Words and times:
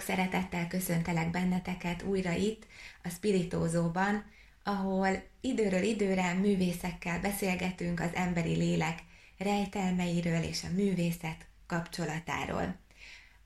Sziasztok! 0.00 0.28
Szeretettel 0.28 0.66
köszöntelek 0.66 1.30
benneteket 1.30 2.02
újra 2.02 2.32
itt, 2.32 2.66
a 3.02 3.08
Spiritózóban, 3.08 4.24
ahol 4.62 5.22
időről 5.40 5.82
időre 5.82 6.34
művészekkel 6.34 7.20
beszélgetünk 7.20 8.00
az 8.00 8.10
emberi 8.14 8.56
lélek 8.56 8.98
rejtelmeiről 9.38 10.42
és 10.42 10.64
a 10.64 10.74
művészet 10.74 11.46
kapcsolatáról. 11.66 12.76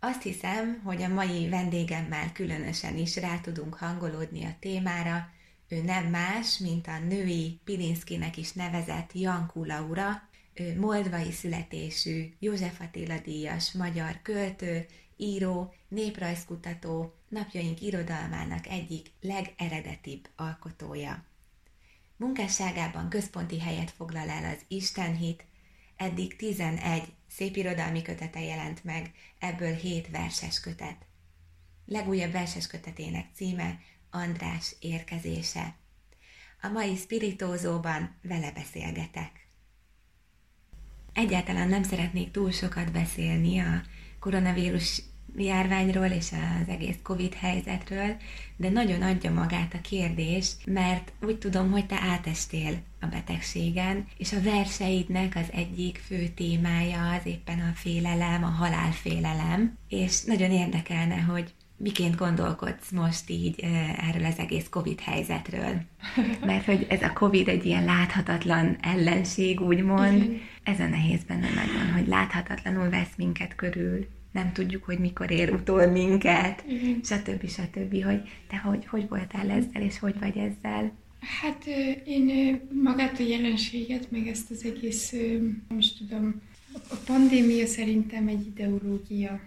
Azt 0.00 0.22
hiszem, 0.22 0.80
hogy 0.84 1.02
a 1.02 1.08
mai 1.08 1.48
vendégemmel 1.48 2.32
különösen 2.32 2.96
is 2.96 3.16
rá 3.16 3.40
tudunk 3.40 3.74
hangolódni 3.74 4.44
a 4.44 4.56
témára. 4.60 5.28
Ő 5.68 5.82
nem 5.82 6.04
más, 6.04 6.58
mint 6.58 6.86
a 6.86 6.98
női 6.98 7.60
Pilinszkinek 7.64 8.36
is 8.36 8.52
nevezett 8.52 9.10
Jankú 9.12 9.64
Laura, 9.64 10.28
ő 10.54 10.78
moldvai 10.80 11.32
születésű, 11.32 12.32
József 12.38 12.80
Attila 12.80 13.18
díjas 13.24 13.72
magyar 13.72 14.18
költő, 14.22 14.86
író, 15.16 15.74
néprajzkutató, 15.88 17.14
napjaink 17.28 17.80
irodalmának 17.80 18.66
egyik 18.66 19.10
legeredetibb 19.20 20.28
alkotója. 20.36 21.24
Munkásságában 22.16 23.08
központi 23.08 23.60
helyet 23.60 23.90
foglal 23.90 24.28
el 24.28 24.54
az 24.54 24.64
Istenhit, 24.68 25.44
eddig 25.96 26.36
11 26.36 27.12
szépirodalmi 27.28 28.02
kötete 28.02 28.40
jelent 28.40 28.84
meg, 28.84 29.12
ebből 29.38 29.74
7 29.74 30.10
verses 30.10 30.60
kötet. 30.60 31.06
Legújabb 31.86 32.32
verses 32.32 32.66
kötetének 32.66 33.26
címe 33.34 33.78
András 34.10 34.76
érkezése. 34.80 35.74
A 36.62 36.68
mai 36.68 36.96
spiritózóban 36.96 38.16
vele 38.22 38.52
beszélgetek. 38.52 39.46
Egyáltalán 41.12 41.68
nem 41.68 41.82
szeretnék 41.82 42.30
túl 42.30 42.50
sokat 42.50 42.92
beszélni 42.92 43.58
a 43.58 43.82
koronavírus 44.24 45.02
járványról 45.36 46.06
és 46.06 46.32
az 46.32 46.68
egész 46.68 46.96
Covid 47.02 47.34
helyzetről, 47.34 48.16
de 48.56 48.70
nagyon 48.70 49.02
adja 49.02 49.32
magát 49.32 49.74
a 49.74 49.80
kérdés, 49.80 50.50
mert 50.66 51.12
úgy 51.22 51.38
tudom, 51.38 51.70
hogy 51.70 51.86
te 51.86 51.98
átestél 52.00 52.74
a 53.00 53.06
betegségen, 53.06 54.06
és 54.16 54.32
a 54.32 54.42
verseidnek 54.42 55.36
az 55.36 55.52
egyik 55.52 56.02
fő 56.06 56.28
témája 56.28 57.10
az 57.10 57.20
éppen 57.24 57.60
a 57.60 57.72
félelem, 57.74 58.44
a 58.44 58.46
halálfélelem, 58.46 59.78
és 59.88 60.24
nagyon 60.24 60.50
érdekelne, 60.50 61.20
hogy 61.20 61.52
miként 61.76 62.16
gondolkodsz 62.16 62.90
most 62.90 63.30
így 63.30 63.60
erről 64.10 64.24
az 64.24 64.38
egész 64.38 64.66
Covid 64.70 65.00
helyzetről? 65.00 65.80
Mert 66.46 66.64
hogy 66.64 66.86
ez 66.88 67.02
a 67.02 67.12
Covid 67.12 67.48
egy 67.48 67.64
ilyen 67.64 67.84
láthatatlan 67.84 68.76
ellenség, 68.80 69.60
úgymond, 69.60 70.40
ez 70.62 70.80
a 70.80 70.86
nehéz 70.86 71.24
benne 71.24 71.48
nagyon, 71.54 71.92
hogy 71.92 72.06
láthatatlanul 72.06 72.88
vesz 72.88 73.12
minket 73.16 73.54
körül 73.54 74.06
nem 74.34 74.52
tudjuk, 74.52 74.84
hogy 74.84 74.98
mikor 74.98 75.30
ér 75.30 75.52
utol 75.52 75.86
minket, 75.86 76.64
Igen. 76.68 77.00
stb. 77.02 77.48
stb. 77.48 78.04
Hogy 78.04 78.20
te 78.48 78.56
hogy, 78.56 78.86
hogy 78.86 79.08
voltál 79.08 79.50
ezzel, 79.50 79.82
és 79.82 79.98
hogy 79.98 80.14
vagy 80.20 80.36
ezzel? 80.36 80.92
Hát 81.42 81.66
én 82.04 82.60
magát 82.82 83.18
a 83.18 83.22
jelenséget, 83.22 84.10
meg 84.10 84.26
ezt 84.26 84.50
az 84.50 84.64
egész, 84.64 85.14
most 85.68 85.98
tudom, 85.98 86.42
a 86.72 86.96
pandémia 87.04 87.66
szerintem 87.66 88.28
egy 88.28 88.46
ideológia. 88.46 89.40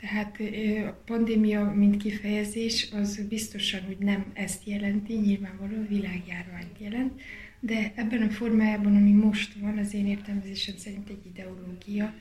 Tehát 0.00 0.40
a 0.88 1.02
pandémia, 1.04 1.72
mint 1.74 1.96
kifejezés, 1.96 2.88
az 2.92 3.20
biztosan, 3.28 3.80
hogy 3.86 3.98
nem 3.98 4.24
ezt 4.32 4.66
jelenti, 4.66 5.14
nyilvánvalóan 5.14 5.86
világjárványt 5.88 6.78
jelent, 6.78 7.20
de 7.60 7.92
ebben 7.94 8.22
a 8.22 8.30
formájában, 8.30 8.96
ami 8.96 9.12
most 9.12 9.54
van, 9.54 9.78
az 9.78 9.94
én 9.94 10.06
értelmezésem 10.06 10.76
szerint 10.76 11.08
egy 11.08 11.26
ideológia, 11.26 12.14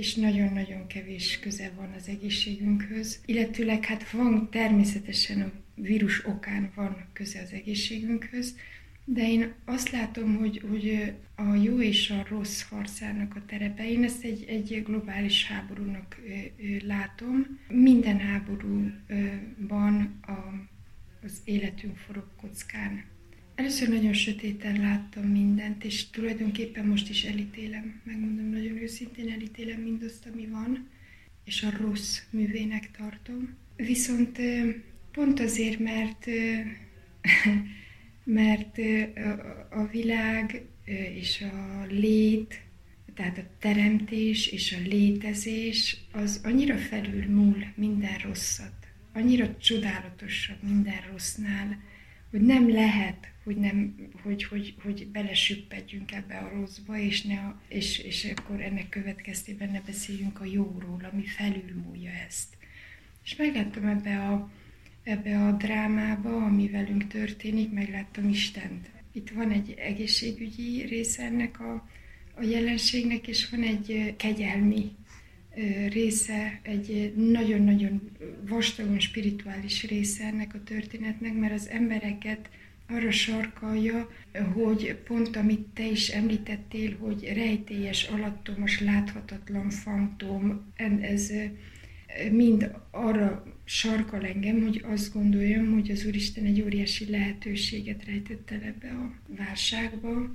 és 0.00 0.14
nagyon-nagyon 0.14 0.86
kevés 0.86 1.38
köze 1.38 1.70
van 1.76 1.92
az 1.96 2.08
egészségünkhöz. 2.08 3.20
Illetőleg 3.24 3.84
hát 3.84 4.10
van 4.10 4.50
természetesen 4.50 5.40
a 5.40 5.50
vírus 5.74 6.26
okán 6.26 6.72
van 6.74 7.06
köze 7.12 7.40
az 7.40 7.52
egészségünkhöz, 7.52 8.56
de 9.04 9.28
én 9.28 9.52
azt 9.64 9.90
látom, 9.90 10.36
hogy, 10.36 10.62
hogy 10.68 11.14
a 11.34 11.54
jó 11.54 11.80
és 11.80 12.10
a 12.10 12.26
rossz 12.28 12.62
harcának 12.62 13.36
a 13.36 13.44
terepe, 13.46 13.90
én 13.90 14.04
ezt 14.04 14.24
egy, 14.24 14.44
egy 14.48 14.82
globális 14.84 15.46
háborúnak 15.46 16.20
látom. 16.82 17.58
Minden 17.68 18.18
háborúban 18.18 20.18
a, 20.22 20.32
az 21.22 21.40
életünk 21.44 21.96
forog 21.96 22.26
kockán. 22.36 23.04
Először 23.60 23.88
nagyon 23.88 24.12
sötéten 24.12 24.80
láttam 24.80 25.22
mindent, 25.22 25.84
és 25.84 26.10
tulajdonképpen 26.10 26.86
most 26.86 27.08
is 27.08 27.24
elítélem, 27.24 28.00
megmondom 28.04 28.50
nagyon 28.50 28.76
őszintén, 28.76 29.30
elítélem 29.32 29.80
mindazt, 29.80 30.26
ami 30.32 30.46
van, 30.46 30.88
és 31.44 31.62
a 31.62 31.76
rossz 31.80 32.18
művének 32.30 32.90
tartom. 32.90 33.56
Viszont 33.76 34.38
pont 35.12 35.40
azért, 35.40 35.78
mert, 35.78 36.26
mert 38.24 38.78
a 39.70 39.86
világ 39.86 40.66
és 41.14 41.44
a 41.52 41.86
lét, 41.88 42.60
tehát 43.14 43.38
a 43.38 43.50
teremtés 43.58 44.46
és 44.46 44.72
a 44.72 44.88
létezés 44.88 45.96
az 46.12 46.40
annyira 46.44 46.76
felülmúl 46.76 47.64
minden 47.74 48.18
rosszat, 48.18 48.86
annyira 49.12 49.56
csodálatosabb 49.56 50.62
minden 50.62 51.00
rossznál, 51.12 51.88
hogy 52.30 52.40
nem 52.40 52.70
lehet 52.70 53.30
hogy, 53.44 53.56
nem, 53.56 53.94
hogy, 54.22 54.44
hogy, 54.44 54.74
hogy 54.82 55.06
belesüppedjünk 55.06 56.12
ebbe 56.12 56.36
a 56.36 56.48
rosszba, 56.48 56.98
és, 56.98 57.22
ne, 57.22 57.54
és, 57.68 57.98
és 57.98 58.32
akkor 58.36 58.60
ennek 58.60 58.88
következtében 58.88 59.70
ne 59.70 59.80
beszéljünk 59.80 60.40
a 60.40 60.44
jóról, 60.44 61.08
ami 61.12 61.24
felülmúlja 61.24 62.10
ezt. 62.10 62.56
És 63.24 63.36
megláttam 63.36 63.84
ebbe 63.84 64.26
a, 64.26 64.50
ebbe 65.02 65.44
a 65.44 65.52
drámába, 65.52 66.36
ami 66.36 66.68
velünk 66.68 67.06
történik, 67.06 67.72
megláttam 67.72 68.28
Istent. 68.28 68.90
Itt 69.12 69.30
van 69.30 69.50
egy 69.50 69.74
egészségügyi 69.78 70.82
része 70.82 71.22
ennek 71.22 71.60
a, 71.60 71.88
a 72.34 72.42
jelenségnek, 72.42 73.28
és 73.28 73.48
van 73.48 73.62
egy 73.62 74.14
kegyelmi 74.16 74.92
része, 75.88 76.60
egy 76.62 77.12
nagyon-nagyon 77.16 78.10
vastagon 78.48 79.00
spirituális 79.00 79.86
része 79.86 80.24
ennek 80.24 80.54
a 80.54 80.62
történetnek, 80.62 81.34
mert 81.34 81.52
az 81.52 81.68
embereket 81.68 82.48
arra 82.88 83.10
sarkalja, 83.10 84.10
hogy 84.52 84.94
pont 85.04 85.36
amit 85.36 85.66
te 85.74 85.86
is 85.86 86.08
említettél, 86.08 86.96
hogy 86.98 87.32
rejtélyes, 87.34 88.04
alattomos, 88.04 88.80
láthatatlan 88.80 89.70
fantom, 89.70 90.72
ez 91.00 91.32
mind 92.30 92.72
arra 92.90 93.44
sarkal 93.64 94.26
engem, 94.26 94.62
hogy 94.62 94.84
azt 94.86 95.12
gondoljam, 95.12 95.72
hogy 95.72 95.90
az 95.90 96.04
Úristen 96.06 96.44
egy 96.44 96.62
óriási 96.62 97.10
lehetőséget 97.10 98.04
rejtett 98.04 98.50
el 98.50 98.62
ebbe 98.62 98.88
a 98.88 99.12
válságba, 99.36 100.34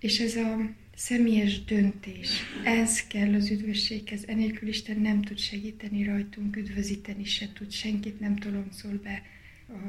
és 0.00 0.20
ez 0.20 0.36
a 0.36 0.70
személyes 1.00 1.64
döntés, 1.64 2.28
ez 2.64 3.06
kell 3.06 3.34
az 3.34 3.50
üdvösséghez, 3.50 4.24
enélkül 4.26 4.68
Isten 4.68 5.00
nem 5.00 5.22
tud 5.22 5.38
segíteni 5.38 6.04
rajtunk, 6.04 6.56
üdvözíteni 6.56 7.24
se 7.24 7.48
tud, 7.52 7.70
senkit 7.70 8.20
nem 8.20 8.36
toloncol 8.36 9.00
be 9.02 9.22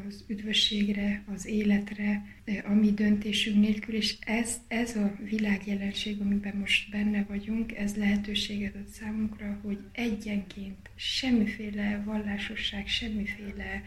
az 0.07 0.23
üdvösségre, 0.27 1.23
az 1.33 1.45
életre, 1.45 2.25
a 2.63 2.73
mi 2.73 2.91
döntésünk 2.91 3.59
nélkül, 3.59 3.95
és 3.95 4.15
ez, 4.19 4.57
ez 4.67 4.95
a 4.95 5.17
világjelenség, 5.29 6.21
amiben 6.21 6.55
most 6.55 6.89
benne 6.89 7.23
vagyunk, 7.23 7.77
ez 7.77 7.95
lehetőséget 7.95 8.75
ad 8.75 8.87
számunkra, 8.87 9.59
hogy 9.63 9.77
egyenként 9.91 10.89
semmiféle 10.95 12.01
vallásosság, 12.05 12.87
semmiféle 12.87 13.83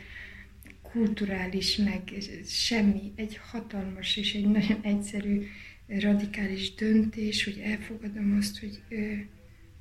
kulturális, 0.83 1.77
meg 1.77 2.13
semmi, 2.47 3.13
egy 3.17 3.41
hatalmas 3.51 4.17
és 4.17 4.35
egy 4.35 4.47
nagyon 4.47 4.81
egyszerű, 4.83 5.47
radikális 5.87 6.75
döntés, 6.75 7.45
hogy 7.45 7.59
elfogadom 7.59 8.37
azt, 8.39 8.59
hogy 8.59 8.83
ő, 8.89 9.29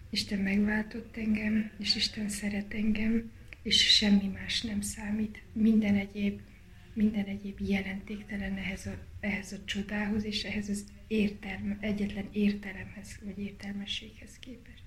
Isten 0.09 0.39
megváltott 0.39 1.17
engem, 1.17 1.71
és 1.79 1.95
Isten 1.95 2.29
szeret 2.29 2.73
engem, 2.73 3.31
és 3.63 3.95
semmi 3.95 4.27
más 4.27 4.61
nem 4.61 4.81
számít. 4.81 5.41
Minden 5.53 5.95
egyéb, 5.95 6.39
minden 6.93 7.25
egyéb 7.25 7.59
jelentéktelen 7.59 8.57
ehhez 8.57 8.85
a, 8.85 8.97
ehhez 9.19 9.51
a 9.51 9.65
csodához, 9.65 10.23
és 10.23 10.43
ehhez 10.43 10.69
az 10.69 10.85
értelme, 11.07 11.77
egyetlen 11.79 12.27
értelemhez, 12.31 13.19
vagy 13.23 13.39
értelmességhez 13.39 14.39
képest. 14.39 14.83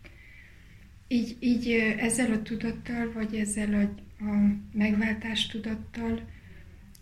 Így, 1.08 1.36
így 1.40 1.70
ezzel 1.98 2.32
a 2.32 2.42
tudattal, 2.42 3.12
vagy 3.12 3.36
ezzel 3.36 3.74
a, 3.74 4.24
a 4.24 4.56
megváltás 4.72 5.46
tudattal, 5.46 6.28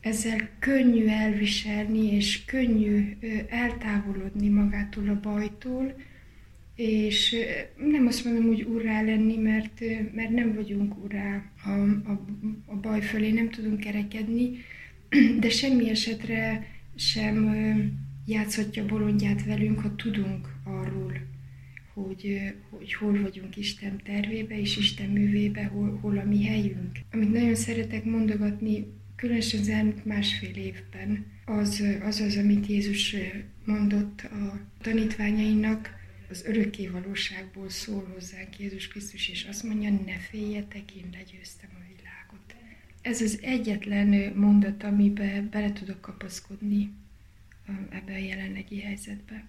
ezzel 0.05 0.49
könnyű 0.59 1.07
elviselni, 1.07 2.13
és 2.13 2.45
könnyű 2.45 3.17
eltávolodni 3.49 4.49
magától 4.49 5.09
a 5.09 5.21
bajtól, 5.21 5.95
és 6.75 7.37
nem 7.77 8.07
azt 8.07 8.25
mondom, 8.25 8.47
hogy 8.47 8.63
urrá 8.63 9.03
lenni, 9.03 9.37
mert, 9.37 9.81
mert 10.15 10.31
nem 10.31 10.55
vagyunk 10.55 11.05
urrá 11.05 11.43
a, 11.65 11.71
a, 12.11 12.25
a 12.67 12.77
baj 12.77 13.01
fölé, 13.01 13.31
nem 13.31 13.51
tudunk 13.51 13.81
kerekedni, 13.81 14.51
de 15.41 15.49
semmi 15.49 15.89
esetre 15.89 16.67
sem 16.97 17.57
játszhatja 18.27 18.87
bolondját 18.87 19.45
velünk, 19.45 19.81
ha 19.81 19.95
tudunk 19.97 20.49
arról, 20.65 21.13
hogy, 21.95 22.55
hogy 22.71 22.95
hol 22.95 23.21
vagyunk 23.23 23.57
Isten 23.57 24.01
tervébe 24.05 24.61
és 24.61 24.77
Isten 24.77 25.11
művébe, 25.11 25.65
hol, 25.65 25.99
hol 26.01 26.19
a 26.19 26.25
mi 26.25 26.45
helyünk. 26.45 26.99
Amit 27.13 27.33
nagyon 27.33 27.55
szeretek 27.55 28.05
mondogatni, 28.05 28.87
különösen 29.17 29.61
az 29.61 29.69
elmúlt 29.69 30.05
másfél 30.05 30.57
évben, 30.57 31.27
az 31.45 31.83
az, 32.03 32.21
az 32.21 32.37
amit 32.37 32.67
Jézus 32.67 33.17
mondott 33.65 34.21
a 34.21 34.61
tanítványainak, 34.81 36.03
az 36.31 36.45
örökké 36.45 36.87
valóságból 36.87 37.71
szól 37.71 38.11
hozzánk 38.15 38.59
Jézus 38.59 38.89
Krisztus, 38.89 39.29
és 39.29 39.45
azt 39.45 39.63
mondja, 39.63 39.91
ne 39.91 40.19
féljetek, 40.19 40.95
én 40.95 41.09
legyőztem 41.13 41.71
a 41.73 41.85
világot. 41.89 42.55
Ez 43.03 43.21
az 43.21 43.39
egyetlen 43.43 44.33
mondat, 44.37 44.83
amiben 44.83 45.49
bele 45.51 45.73
tudok 45.73 46.01
kapaszkodni 46.01 46.91
ebbe 47.91 48.13
a 48.13 48.17
jelenlegi 48.17 48.81
helyzetbe. 48.81 49.47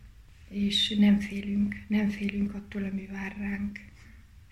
És 0.50 0.96
nem 0.98 1.20
félünk, 1.20 1.76
nem 1.88 2.10
félünk 2.10 2.54
attól, 2.54 2.84
ami 2.84 3.06
vár 3.12 3.36
ránk. 3.40 3.80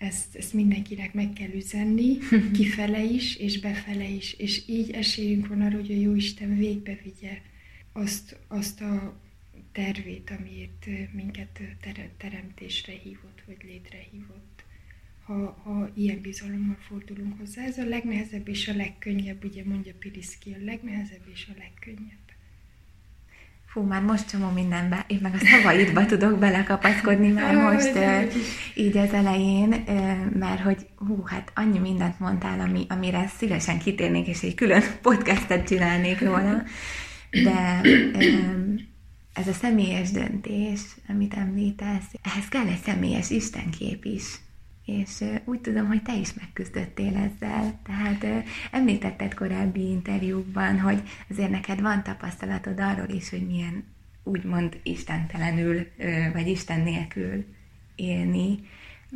Ezt, 0.04 0.36
ezt 0.36 0.52
mindenkinek 0.52 1.14
meg 1.14 1.32
kell 1.32 1.52
üzenni, 1.54 2.18
kifele 2.58 3.02
is, 3.02 3.36
és 3.36 3.60
befele 3.60 4.08
is. 4.08 4.32
És 4.32 4.62
így 4.68 4.90
esélyünk 4.90 5.46
van 5.46 5.60
arra, 5.60 5.76
hogy 5.76 5.90
a 5.90 6.00
Jóisten 6.00 6.56
végbe 6.56 6.98
vigye 7.02 7.40
azt, 7.92 8.38
azt 8.48 8.80
a 8.80 9.20
tervét, 9.72 10.30
amiért 10.38 10.86
minket 11.12 11.60
teremtésre 12.16 12.92
hívott, 12.92 13.42
vagy 13.46 13.56
létre 13.62 13.98
hívott. 14.10 14.64
Ha, 15.24 15.60
ha 15.64 15.90
ilyen 15.94 16.20
bizalommal 16.20 16.78
fordulunk 16.80 17.38
hozzá, 17.38 17.64
ez 17.64 17.78
a 17.78 17.84
legnehezebb 17.84 18.48
és 18.48 18.68
a 18.68 18.74
legkönnyebb, 18.74 19.44
ugye 19.44 19.64
mondja 19.64 19.94
Piriszki, 19.98 20.52
a 20.52 20.64
legnehezebb 20.64 21.28
és 21.32 21.46
a 21.54 21.58
legkönnyebb. 21.58 22.23
Fú, 23.74 23.82
már 23.82 24.02
most 24.02 24.28
csomó 24.28 24.50
mindenbe, 24.50 25.04
én 25.06 25.18
meg 25.22 25.34
a 25.34 25.46
szavaidba 25.46 26.06
tudok 26.06 26.38
belekapaszkodni 26.38 27.28
már 27.28 27.54
most 27.54 27.98
így 28.74 28.96
az 28.96 29.12
elején, 29.12 29.84
mert 30.38 30.60
hogy 30.60 30.86
hú, 30.96 31.22
hát 31.24 31.52
annyi 31.54 31.78
mindent 31.78 32.20
mondtál, 32.20 32.60
ami, 32.60 32.86
amire 32.88 33.26
szívesen 33.38 33.78
kitérnék, 33.78 34.26
és 34.26 34.42
egy 34.42 34.54
külön 34.54 34.82
podcastet 35.02 35.66
csinálnék 35.66 36.20
róla, 36.20 36.62
de 37.30 37.80
ez 39.32 39.48
a 39.48 39.52
személyes 39.52 40.10
döntés, 40.10 40.80
amit 41.08 41.34
említesz, 41.34 42.06
ehhez 42.22 42.48
kell 42.48 42.66
egy 42.66 42.82
személyes 42.84 43.30
istenkép 43.30 44.04
is. 44.04 44.24
És 44.84 45.24
úgy 45.44 45.60
tudom, 45.60 45.86
hogy 45.86 46.02
te 46.02 46.16
is 46.16 46.34
megküzdöttél 46.34 47.16
ezzel. 47.16 47.80
Tehát 47.82 48.44
említetted 48.70 49.34
korábbi 49.34 49.90
interjúkban, 49.90 50.80
hogy 50.80 51.02
azért 51.30 51.50
neked 51.50 51.80
van 51.80 52.02
tapasztalatod 52.02 52.80
arról 52.80 53.08
is, 53.08 53.30
hogy 53.30 53.46
milyen 53.46 53.84
úgymond 54.22 54.80
istentelenül, 54.82 55.86
vagy 56.32 56.46
Isten 56.46 56.80
nélkül 56.80 57.44
élni, 57.94 58.58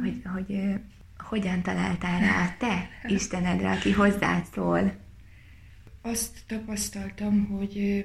hogy, 0.01 0.23
hogy 0.35 0.75
hogyan 1.17 1.63
találtál 1.63 2.21
rá 2.21 2.45
a 2.45 2.55
te 2.59 2.89
Istenedre, 3.07 3.71
aki 3.71 3.93
hozzád 3.93 4.45
szól. 4.53 4.97
Azt 6.03 6.39
tapasztaltam, 6.47 7.47
hogy 7.47 8.05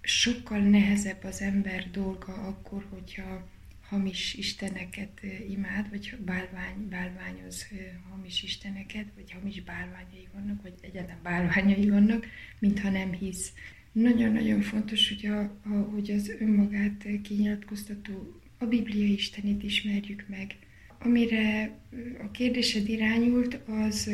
sokkal 0.00 0.58
nehezebb 0.58 1.24
az 1.24 1.40
ember 1.40 1.90
dolga 1.90 2.32
akkor, 2.32 2.86
hogyha 2.90 3.46
hamis 3.88 4.34
isteneket 4.34 5.20
imád, 5.48 5.90
vagy 5.90 6.16
bálvány, 6.24 6.88
bálványoz 6.88 7.66
hamis 8.10 8.42
isteneket, 8.42 9.06
vagy 9.14 9.32
hamis 9.32 9.62
bálványai 9.62 10.28
vannak, 10.32 10.62
vagy 10.62 10.74
egyáltalán 10.80 11.20
bálványai 11.22 11.90
vannak, 11.90 12.26
mintha 12.58 12.90
nem 12.90 13.12
hisz. 13.12 13.52
Nagyon-nagyon 13.92 14.60
fontos, 14.60 15.08
hogy, 15.08 15.26
a, 15.26 15.40
a, 15.40 15.68
hogy 15.68 16.10
az 16.10 16.28
önmagát 16.38 17.06
kinyilatkoztató, 17.22 18.40
a 18.58 18.64
Biblia 18.64 19.06
Istenét 19.06 19.62
ismerjük 19.62 20.24
meg. 20.28 20.56
Amire 20.98 21.78
a 22.22 22.30
kérdésed 22.30 22.88
irányult, 22.88 23.54
az, 23.54 24.10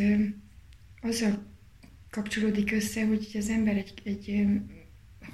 az 1.00 1.20
a 1.20 1.46
kapcsolódik 2.10 2.72
össze, 2.72 3.06
hogy 3.06 3.28
az 3.34 3.48
ember 3.48 3.76
egy, 3.76 3.94
egy 4.04 4.46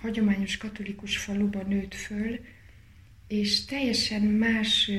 hagyományos 0.01 0.57
katolikus 0.57 1.17
faluban 1.17 1.69
nőtt 1.69 1.95
föl, 1.95 2.39
és 3.29 3.65
teljesen 3.65 4.23
más 4.23 4.91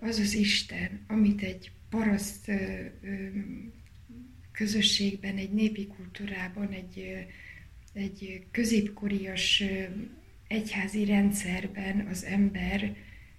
az 0.00 0.18
az 0.18 0.34
Isten, 0.34 1.04
amit 1.06 1.42
egy 1.42 1.70
paraszt 1.90 2.50
közösségben, 4.52 5.36
egy 5.36 5.52
népi 5.52 5.86
kultúrában, 5.86 6.68
egy, 6.68 7.26
egy 7.92 8.46
középkorias 8.50 9.62
egyházi 10.48 11.04
rendszerben 11.04 12.06
az 12.10 12.24
ember 12.24 12.96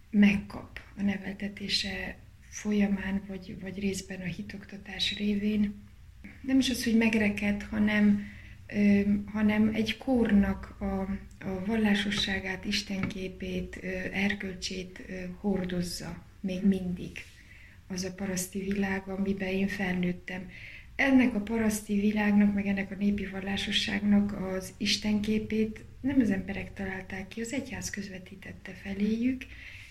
megkap 0.09 0.79
a 0.97 1.01
neveltetése 1.01 2.17
folyamán, 2.49 3.21
vagy, 3.27 3.57
vagy 3.61 3.79
részben 3.79 4.21
a 4.21 4.25
hitoktatás 4.25 5.17
révén. 5.17 5.83
Nem 6.41 6.59
is 6.59 6.69
az, 6.69 6.83
hogy 6.83 6.97
megreked, 6.97 7.63
hanem 7.63 8.33
hanem 9.25 9.71
egy 9.73 9.97
kórnak 9.97 10.75
a, 10.79 11.17
a 11.45 11.65
vallásosságát, 11.65 12.65
istenképét, 12.65 13.75
erkölcsét 14.13 15.01
hordozza 15.39 16.23
még 16.39 16.65
mindig 16.65 17.11
az 17.87 18.03
a 18.03 18.13
paraszti 18.13 18.59
világ, 18.59 19.07
amiben 19.07 19.47
én 19.47 19.67
felnőttem. 19.67 20.49
Ennek 20.95 21.35
a 21.35 21.39
paraszti 21.39 21.99
világnak, 21.99 22.53
meg 22.53 22.67
ennek 22.67 22.91
a 22.91 22.95
népi 22.95 23.25
vallásosságnak 23.25 24.41
az 24.41 24.73
istenképét 24.77 25.83
nem 26.01 26.19
az 26.19 26.29
emberek 26.31 26.73
találták 26.73 27.27
ki, 27.27 27.41
az 27.41 27.53
egyház 27.53 27.89
közvetítette 27.89 28.71
feléjük, 28.71 29.45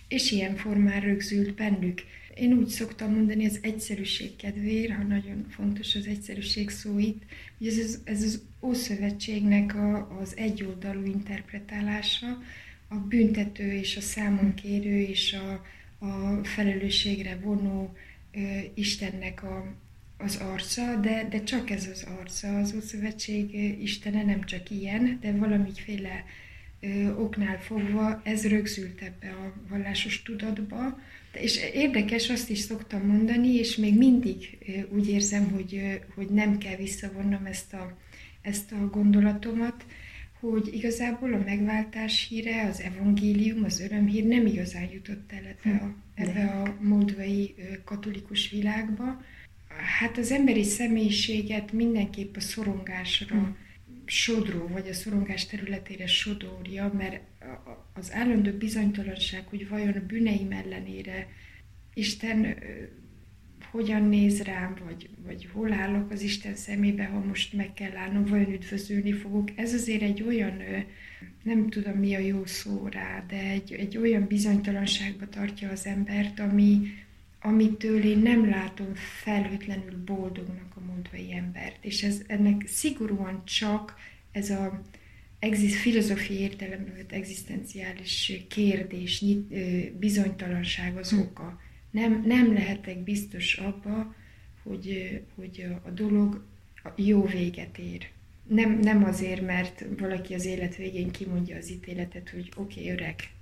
és 0.09 0.31
ilyen 0.31 0.57
formán 0.57 1.01
rögzült 1.01 1.55
bennük. 1.55 2.03
Én 2.35 2.53
úgy 2.53 2.69
szoktam 2.69 3.13
mondani 3.13 3.47
az 3.47 3.59
egyszerűség 3.63 4.37
kedvéért, 4.37 4.93
ha 4.93 5.03
nagyon 5.03 5.47
fontos 5.51 5.95
az 5.95 6.07
egyszerűség 6.07 6.71
szó 6.71 6.99
itt, 6.99 7.23
hogy 7.59 7.67
ez, 7.67 8.01
ez 8.05 8.23
az 8.23 8.43
Ószövetségnek 8.61 9.75
a, 9.75 10.19
az 10.21 10.37
egyoldalú 10.37 11.05
interpretálása, 11.05 12.43
a 12.89 12.95
büntető 12.95 13.73
és 13.73 13.97
a 13.97 14.01
számonkérő 14.01 14.99
és 14.99 15.33
a, 15.33 15.65
a 16.07 16.45
felelősségre 16.45 17.37
vonó 17.43 17.95
ö, 18.33 18.39
Istennek 18.75 19.43
a, 19.43 19.75
az 20.19 20.37
arca, 20.37 20.97
de, 20.97 21.27
de 21.31 21.43
csak 21.43 21.71
ez 21.71 21.87
az 21.93 22.07
arca. 22.19 22.59
Az 22.59 22.75
Ószövetség 22.77 23.55
Istene 23.83 24.25
nem 24.25 24.45
csak 24.45 24.71
ilyen, 24.71 25.19
de 25.21 25.33
valamiféle 25.33 26.25
ö, 26.25 26.44
oknál 27.17 27.61
fogva 27.61 28.21
ez 28.25 28.49
rögzült 28.49 29.01
ebbe 29.01 29.33
a 29.33 29.55
vallásos 29.69 30.23
tudatba, 30.23 30.99
és 31.33 31.59
érdekes, 31.75 32.31
azt 32.31 32.51
is 32.51 32.59
szoktam 32.59 33.07
mondani, 33.07 33.49
és 33.55 33.77
még 33.77 33.97
mindig 33.97 34.59
úgy 34.89 35.09
érzem, 35.09 35.51
hogy, 35.51 36.01
hogy 36.15 36.29
nem 36.29 36.59
kell 36.59 36.77
visszavonnom 36.77 37.45
ezt 37.45 37.73
a, 37.73 37.97
ezt 38.43 38.73
a 38.73 38.89
gondolatomat, 38.89 39.85
hogy 40.41 40.75
igazából 40.75 41.33
a 41.33 41.43
megváltás 41.45 42.27
híre, 42.29 42.67
az 42.69 42.81
evangélium, 42.81 43.65
az 43.65 43.81
örömhír 43.81 44.25
nem 44.25 44.47
igazán 44.47 44.89
jutott 44.93 45.33
el 45.33 45.45
ebbe 45.45 45.77
a, 45.77 45.95
ebbe 46.15 46.45
a 46.45 46.77
moldvai 46.81 47.55
katolikus 47.85 48.51
világba. 48.51 49.23
Hát 49.99 50.19
az 50.19 50.31
emberi 50.31 50.63
személyiséget 50.63 51.73
mindenképp 51.73 52.37
a 52.37 52.41
szorongásra 52.41 53.37
hmm. 53.37 53.57
Sodró, 54.05 54.67
vagy 54.67 54.89
a 54.89 54.93
szorongás 54.93 55.47
területére 55.47 56.07
sodorja, 56.07 56.93
mert 56.97 57.21
az 57.93 58.13
állandó 58.13 58.51
bizonytalanság, 58.51 59.47
hogy 59.47 59.69
vajon 59.69 59.93
a 59.93 60.07
bűneim 60.07 60.53
ellenére 60.53 61.29
Isten 61.95 62.57
hogyan 63.71 64.03
néz 64.03 64.43
rám, 64.43 64.77
vagy, 64.85 65.09
vagy 65.27 65.49
hol 65.53 65.73
állok 65.73 66.11
az 66.11 66.23
Isten 66.23 66.55
szemébe, 66.55 67.05
ha 67.05 67.19
most 67.19 67.53
meg 67.53 67.73
kell 67.73 67.97
állnom, 67.97 68.25
vajon 68.25 68.53
üdvözölni 68.53 69.13
fogok. 69.13 69.49
Ez 69.57 69.75
azért 69.75 70.03
egy 70.03 70.23
olyan, 70.23 70.63
nem 71.43 71.69
tudom 71.69 71.99
mi 71.99 72.15
a 72.15 72.19
jó 72.19 72.47
szó 72.47 72.89
rá, 72.91 73.25
de 73.29 73.37
egy, 73.37 73.73
egy 73.73 73.97
olyan 73.97 74.27
bizonytalanságba 74.27 75.29
tartja 75.29 75.71
az 75.71 75.87
embert, 75.87 76.41
ami, 76.41 76.81
amitől 77.47 78.05
én 78.05 78.19
nem 78.19 78.49
látom 78.49 78.95
felhőtlenül 78.95 80.05
boldognak 80.05 80.77
a 80.77 80.81
mondvai 80.81 81.33
embert. 81.33 81.85
És 81.85 82.03
ez 82.03 82.23
ennek 82.27 82.67
szigorúan 82.67 83.45
csak 83.45 83.97
ez 84.33 84.51
a 84.51 84.83
exist, 85.39 85.75
filozófiai 85.75 86.41
értelemben 86.41 86.95
vett 86.97 87.13
egzisztenciális 87.13 88.33
kérdés, 88.49 89.25
bizonytalanság 89.99 90.97
az 90.97 91.11
hm. 91.11 91.19
oka. 91.19 91.61
Nem, 91.91 92.23
nem 92.27 92.53
lehetek 92.53 92.99
biztos 92.99 93.55
abba, 93.55 94.15
hogy, 94.63 95.21
hogy 95.35 95.67
a 95.83 95.91
dolog 95.91 96.45
jó 96.97 97.25
véget 97.25 97.79
ér. 97.79 98.09
Nem, 98.47 98.79
nem 98.79 99.05
azért, 99.05 99.47
mert 99.47 99.85
valaki 99.99 100.35
az 100.35 100.45
élet 100.45 100.77
végén 100.77 101.11
kimondja 101.11 101.57
az 101.57 101.71
ítéletet, 101.71 102.31
hogy 102.31 102.53
oké, 102.57 102.81
okay, 102.81 102.93
öreg, 102.93 103.34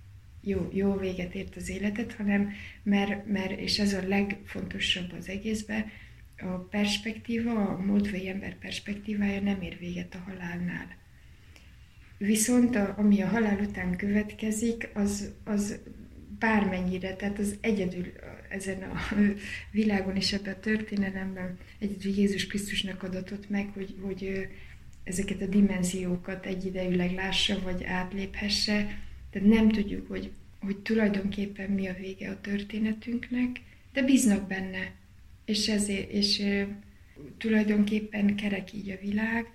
jó, 0.43 0.71
jó 0.73 0.97
véget 0.97 1.35
ért 1.35 1.57
az 1.57 1.69
életet, 1.69 2.13
hanem 2.13 2.53
mert, 2.83 3.27
mert, 3.27 3.61
és 3.61 3.79
ez 3.79 3.93
a 3.93 4.09
legfontosabb 4.09 5.13
az 5.19 5.29
egészben, 5.29 5.85
a 6.39 6.59
perspektíva, 6.59 7.69
a 7.69 7.77
múltvai 7.77 8.29
ember 8.29 8.59
perspektívája 8.59 9.41
nem 9.41 9.61
ér 9.61 9.79
véget 9.79 10.15
a 10.15 10.31
halálnál 10.31 11.01
Viszont 12.27 12.77
a, 12.77 12.95
ami 12.99 13.21
a 13.21 13.27
halál 13.27 13.59
után 13.59 13.97
következik, 13.97 14.89
az, 14.95 15.33
az 15.45 15.79
bármennyire, 16.39 17.17
tehát 17.17 17.39
az 17.39 17.57
egyedül 17.61 18.07
ezen 18.49 18.83
a 18.83 18.97
világon 19.71 20.17
és 20.17 20.33
ebben 20.33 20.55
a 20.55 20.61
történelemben 20.61 21.59
egyedül 21.79 22.13
Jézus 22.13 22.47
Krisztusnak 22.47 23.03
adatott 23.03 23.51
meg, 23.51 23.71
hogy, 23.75 23.95
hogy 24.01 24.49
ezeket 25.05 25.43
a 25.43 25.47
dimenziókat 25.47 26.47
egyidejűleg 26.47 27.15
lássa, 27.15 27.61
vagy 27.63 27.85
átléphesse. 27.85 28.99
Tehát 29.33 29.49
nem 29.49 29.69
tudjuk, 29.69 30.09
hogy, 30.09 30.31
hogy 30.61 30.77
tulajdonképpen 30.77 31.71
mi 31.71 31.87
a 31.87 31.95
vége 32.01 32.31
a 32.31 32.41
történetünknek, 32.41 33.61
de 33.93 34.03
bíznak 34.03 34.47
benne. 34.47 34.93
És, 35.45 35.69
ezért, 35.69 36.11
és 36.11 36.43
tulajdonképpen 37.39 38.37
kerek 38.37 38.73
így 38.73 38.91
a 38.91 38.99
világ. 39.03 39.47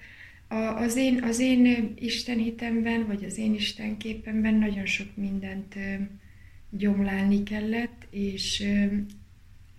A, 0.48 0.56
az, 0.56 0.96
én, 0.96 1.24
az 1.24 1.40
én 1.40 1.94
Isten 2.00 2.38
hitemben, 2.38 3.06
vagy 3.06 3.24
az 3.24 3.38
én 3.38 3.54
Isten 3.54 3.98
képemben 3.98 4.54
nagyon 4.54 4.86
sok 4.86 5.16
mindent 5.16 5.76
gyomlálni 6.70 7.44
kellett, 7.44 8.08
és 8.10 8.64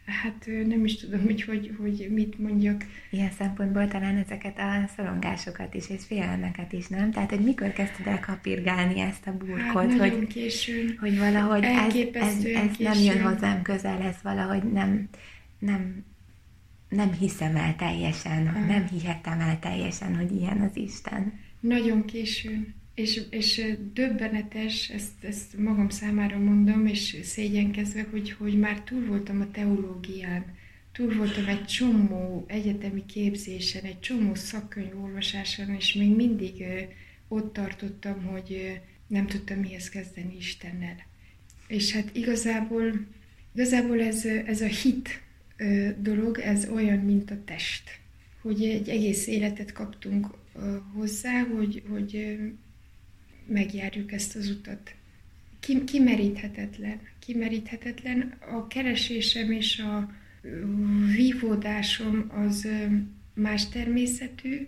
hát 0.08 0.46
nem 0.66 0.84
is 0.84 0.96
tudom, 0.96 1.22
hogy, 1.24 1.42
hogy, 1.42 1.74
hogy 1.78 2.08
mit 2.10 2.38
mondjak. 2.38 2.84
Ilyen 3.10 3.30
szempontból 3.30 3.88
talán 3.88 4.16
ezeket 4.16 4.58
a 4.58 4.90
szorongásokat 4.96 5.74
is, 5.74 5.90
és 5.90 6.04
félelmeket 6.06 6.72
is, 6.72 6.86
nem? 6.86 7.10
Tehát, 7.10 7.30
hogy 7.30 7.44
mikor 7.44 7.72
kezdted 7.72 8.06
el 8.06 8.20
kapirgálni 8.20 9.00
ezt 9.00 9.26
a 9.26 9.36
burkot? 9.36 9.90
Hát 9.90 9.98
hogy, 9.98 10.26
későn. 10.26 10.96
Hogy 11.00 11.18
valahogy 11.18 11.64
ez, 11.64 11.94
ez, 12.12 12.44
ez 12.44 12.76
nem 12.78 12.98
jön 12.98 13.22
hozzám 13.22 13.62
közel, 13.62 14.02
ez 14.02 14.16
valahogy 14.22 14.72
nem, 14.72 15.08
nem, 15.58 16.04
nem 16.88 17.12
hiszem 17.12 17.56
el 17.56 17.76
teljesen, 17.76 18.46
ah. 18.46 18.66
nem 18.66 18.86
hihetem 18.86 19.40
el 19.40 19.58
teljesen, 19.58 20.16
hogy 20.16 20.32
ilyen 20.32 20.60
az 20.60 20.76
Isten. 20.76 21.32
Nagyon 21.60 22.04
későn. 22.04 22.74
És, 22.98 23.20
és 23.30 23.76
döbbenetes, 23.92 24.90
ezt, 24.90 25.24
ezt 25.24 25.58
magam 25.58 25.88
számára 25.88 26.38
mondom, 26.38 26.86
és 26.86 27.16
szégyenkezve, 27.22 28.06
hogy, 28.10 28.32
hogy 28.32 28.58
már 28.58 28.82
túl 28.82 29.06
voltam 29.06 29.40
a 29.40 29.50
teológián, 29.50 30.44
túl 30.92 31.14
voltam 31.14 31.46
egy 31.46 31.64
csomó 31.64 32.44
egyetemi 32.48 33.06
képzésen, 33.06 33.84
egy 33.84 34.00
csomó 34.00 34.34
szakkönyv 34.34 35.02
olvasáson, 35.02 35.74
és 35.74 35.92
még 35.92 36.14
mindig 36.14 36.64
ott 37.28 37.52
tartottam, 37.52 38.22
hogy 38.22 38.80
nem 39.06 39.26
tudtam 39.26 39.58
mihez 39.58 39.88
kezdeni 39.88 40.36
Istennel. 40.36 41.06
És 41.66 41.92
hát 41.92 42.16
igazából, 42.16 43.06
igazából 43.54 44.00
ez, 44.00 44.24
ez 44.24 44.60
a 44.60 44.66
hit 44.66 45.22
dolog, 45.98 46.38
ez 46.38 46.68
olyan, 46.68 46.98
mint 46.98 47.30
a 47.30 47.44
test. 47.44 47.98
Hogy 48.42 48.64
egy 48.64 48.88
egész 48.88 49.26
életet 49.26 49.72
kaptunk 49.72 50.26
hozzá, 50.94 51.40
hogy, 51.40 51.82
hogy 51.88 52.38
megjárjuk 53.48 54.12
ezt 54.12 54.36
az 54.36 54.48
utat. 54.48 54.94
kimeríthetetlen. 55.84 57.00
Kimeríthetetlen. 57.18 58.34
A 58.40 58.66
keresésem 58.66 59.52
és 59.52 59.78
a 59.78 60.10
vívódásom 61.16 62.30
az 62.34 62.68
más 63.34 63.68
természetű, 63.68 64.66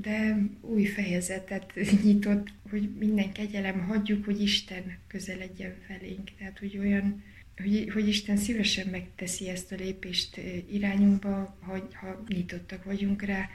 de 0.00 0.38
új 0.60 0.84
fejezetet 0.84 1.72
nyitott, 2.04 2.48
hogy 2.70 2.90
minden 2.98 3.32
kegyelem 3.32 3.80
hagyjuk, 3.80 4.24
hogy 4.24 4.42
Isten 4.42 4.98
közeledjen 5.06 5.74
felénk. 5.86 6.30
Tehát, 6.38 6.58
hogy 6.58 6.78
olyan, 6.78 7.22
hogy, 7.56 7.90
hogy 7.92 8.08
Isten 8.08 8.36
szívesen 8.36 8.88
megteszi 8.88 9.48
ezt 9.48 9.72
a 9.72 9.76
lépést 9.76 10.40
irányunkba, 10.70 11.56
ha, 11.60 11.88
ha 11.92 12.24
nyitottak 12.28 12.84
vagyunk 12.84 13.22
rá, 13.22 13.48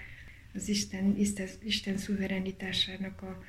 az 0.53 0.69
Isten, 0.69 1.17
Isten, 1.17 1.47
Isten 1.63 1.97
szuverenitásának 1.97 3.21
a, 3.21 3.43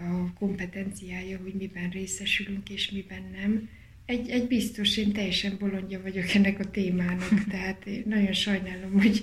a 0.00 0.32
kompetenciája, 0.38 1.38
hogy 1.42 1.54
miben 1.54 1.90
részesülünk 1.90 2.70
és 2.70 2.90
miben 2.90 3.22
nem. 3.40 3.68
Egy, 4.04 4.30
egy 4.30 4.46
biztos, 4.46 4.96
én 4.96 5.12
teljesen 5.12 5.56
bolondja 5.58 6.02
vagyok 6.02 6.34
ennek 6.34 6.58
a 6.58 6.70
témának, 6.70 7.44
tehát 7.50 7.86
én 7.86 8.02
nagyon 8.06 8.32
sajnálom, 8.32 8.92
hogy 8.92 9.22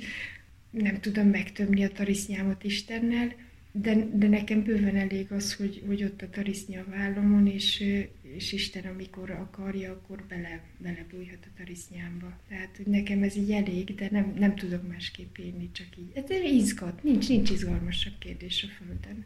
nem 0.69 0.99
tudom 0.99 1.27
megtömni 1.27 1.83
a 1.83 1.91
tarisznyámat 1.91 2.63
Istennel, 2.63 3.35
de, 3.81 4.07
de 4.13 4.27
nekem 4.27 4.63
bőven 4.63 4.95
elég 4.95 5.31
az, 5.31 5.53
hogy, 5.53 5.83
hogy 5.87 6.03
ott 6.03 6.21
a 6.21 6.29
tarisznya 6.29 6.81
a 6.81 6.89
vállamon, 6.89 7.47
és, 7.47 7.83
és 8.21 8.51
Isten, 8.51 8.85
amikor 8.85 9.29
akarja, 9.29 9.91
akkor 9.91 10.23
bele, 10.27 10.61
belebújhat 10.77 11.39
a 11.41 11.57
tarisznyámba. 11.57 12.39
Tehát, 12.49 12.77
hogy 12.77 12.85
nekem 12.85 13.23
ez 13.23 13.35
így 13.35 13.51
elég, 13.51 13.95
de 13.95 14.07
nem, 14.11 14.33
nem 14.39 14.55
tudok 14.55 14.87
másképp 14.87 15.37
élni, 15.37 15.69
csak 15.71 15.87
így. 15.97 16.11
Ez 16.13 16.51
izgat, 16.51 17.03
nincs, 17.03 17.27
nincs 17.29 17.49
izgalmasabb 17.49 18.17
kérdés 18.19 18.63
a 18.63 18.67
Földön. 18.67 19.25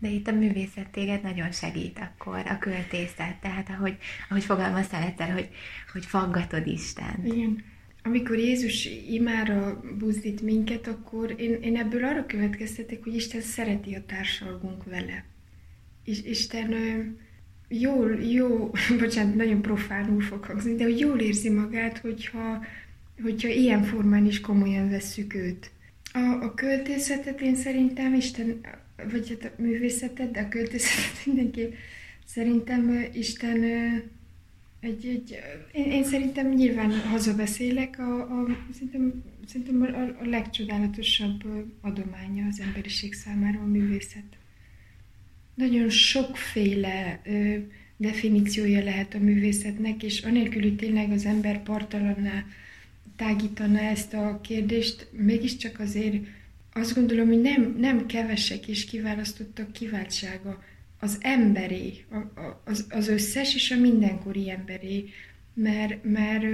De 0.00 0.08
itt 0.08 0.28
a 0.28 0.32
művészet 0.32 0.90
téged 0.90 1.22
nagyon 1.22 1.50
segít 1.50 1.98
akkor, 1.98 2.42
a 2.46 2.58
költészet, 2.58 3.40
tehát 3.40 3.68
ahogy, 3.70 3.96
ahogy 4.28 4.44
fogalmaztál 4.44 5.02
egyszer, 5.02 5.32
hogy, 5.32 5.48
hogy 5.92 6.06
faggatod 6.06 6.66
Isten. 6.66 7.20
Igen. 7.24 7.64
Amikor 8.02 8.38
Jézus 8.38 8.88
imára 9.08 9.80
buzdít 9.98 10.42
minket, 10.42 10.86
akkor 10.86 11.34
én, 11.38 11.58
én 11.62 11.76
ebből 11.76 12.04
arra 12.04 12.26
következtetek, 12.26 13.04
hogy 13.04 13.14
Isten 13.14 13.40
szereti 13.40 13.94
a 13.94 14.04
társalgunk 14.06 14.84
vele. 14.84 15.24
És 16.04 16.22
Isten 16.22 16.74
jól, 17.68 18.14
jó, 18.14 18.70
bocsánat, 19.00 19.34
nagyon 19.34 19.62
profánul 19.62 20.20
fog 20.20 20.44
hangzni, 20.44 20.74
de 20.74 20.84
hogy 20.84 20.98
jól 20.98 21.20
érzi 21.20 21.50
magát, 21.50 21.98
hogyha, 21.98 22.64
hogyha 23.22 23.48
ilyen 23.48 23.82
formán 23.82 24.26
is 24.26 24.40
komolyan 24.40 24.90
vesszük 24.90 25.34
őt. 25.34 25.70
A, 26.12 26.18
a 26.18 26.54
költészetet 26.54 27.40
én 27.40 27.54
szerintem 27.54 28.14
Isten 28.14 28.60
vagy 29.10 29.28
hát 29.28 29.52
a 29.58 29.62
művészetet, 29.62 30.30
de 30.30 30.40
a 30.40 30.48
költészetet 30.48 31.24
mindenki 31.26 31.74
szerintem 32.24 33.06
Isten 33.12 33.64
egy, 34.80 35.06
egy, 35.06 35.38
én, 35.72 35.90
én 35.90 36.04
szerintem 36.04 36.48
nyilván 36.48 37.00
hazabeszélek, 37.00 37.98
a, 37.98 38.20
a, 38.20 38.46
szerintem, 38.72 39.24
szerintem 39.46 39.82
a, 39.82 40.22
a 40.22 40.28
legcsodálatosabb 40.28 41.42
adománya 41.80 42.46
az 42.46 42.60
emberiség 42.60 43.14
számára 43.14 43.60
a 43.60 43.66
művészet. 43.66 44.24
Nagyon 45.54 45.88
sokféle 45.88 47.20
ö, 47.24 47.56
definíciója 47.96 48.84
lehet 48.84 49.14
a 49.14 49.18
művészetnek, 49.18 50.02
és 50.02 50.20
anélkül, 50.20 50.62
hogy 50.62 50.76
tényleg 50.76 51.10
az 51.10 51.24
ember 51.24 51.62
partalanná 51.62 52.44
tágítaná 53.16 53.80
ezt 53.80 54.14
a 54.14 54.40
kérdést, 54.40 55.06
mégiscsak 55.12 55.80
azért 55.80 56.14
azt 56.72 56.94
gondolom, 56.94 57.28
hogy 57.28 57.40
nem, 57.40 57.76
nem 57.78 58.06
kevesek 58.06 58.68
és 58.68 58.84
kiválasztottak 58.84 59.72
kiváltsága 59.72 60.62
az 60.98 61.18
emberé, 61.20 62.04
az, 62.64 62.86
az 62.90 63.08
összes 63.08 63.54
és 63.54 63.70
a 63.70 63.76
mindenkori 63.76 64.50
emberé, 64.50 65.08
mert, 65.54 66.04
mert 66.04 66.44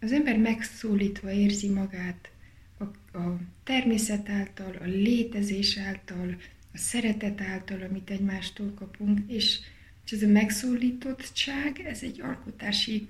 az 0.00 0.12
ember 0.12 0.38
megszólítva 0.38 1.30
érzi 1.30 1.68
magát 1.68 2.30
a, 2.78 2.84
a 3.18 3.40
természet 3.64 4.28
által, 4.28 4.76
a 4.80 4.84
létezés 4.84 5.78
által, 5.78 6.36
a 6.72 6.78
szeretet 6.78 7.40
által, 7.40 7.82
amit 7.82 8.10
egymástól 8.10 8.72
kapunk, 8.74 9.18
és, 9.26 9.58
és 10.04 10.12
ez 10.12 10.22
a 10.22 10.28
megszólítottság, 10.28 11.80
ez 11.84 12.02
egy 12.02 12.20
alkotási 12.20 13.08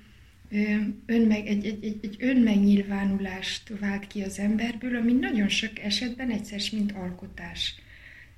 önmeg, 1.07 1.47
egy, 1.47 1.67
egy, 1.67 1.85
egy, 1.85 1.99
egy 2.03 2.17
önmegnyilvánulást 2.19 3.73
vált 3.81 4.07
ki 4.07 4.23
az 4.23 4.39
emberből, 4.39 4.97
ami 4.97 5.13
nagyon 5.13 5.49
sok 5.49 5.79
esetben 5.79 6.31
egyszer, 6.31 6.61
mint 6.73 6.93
alkotás. 6.93 7.75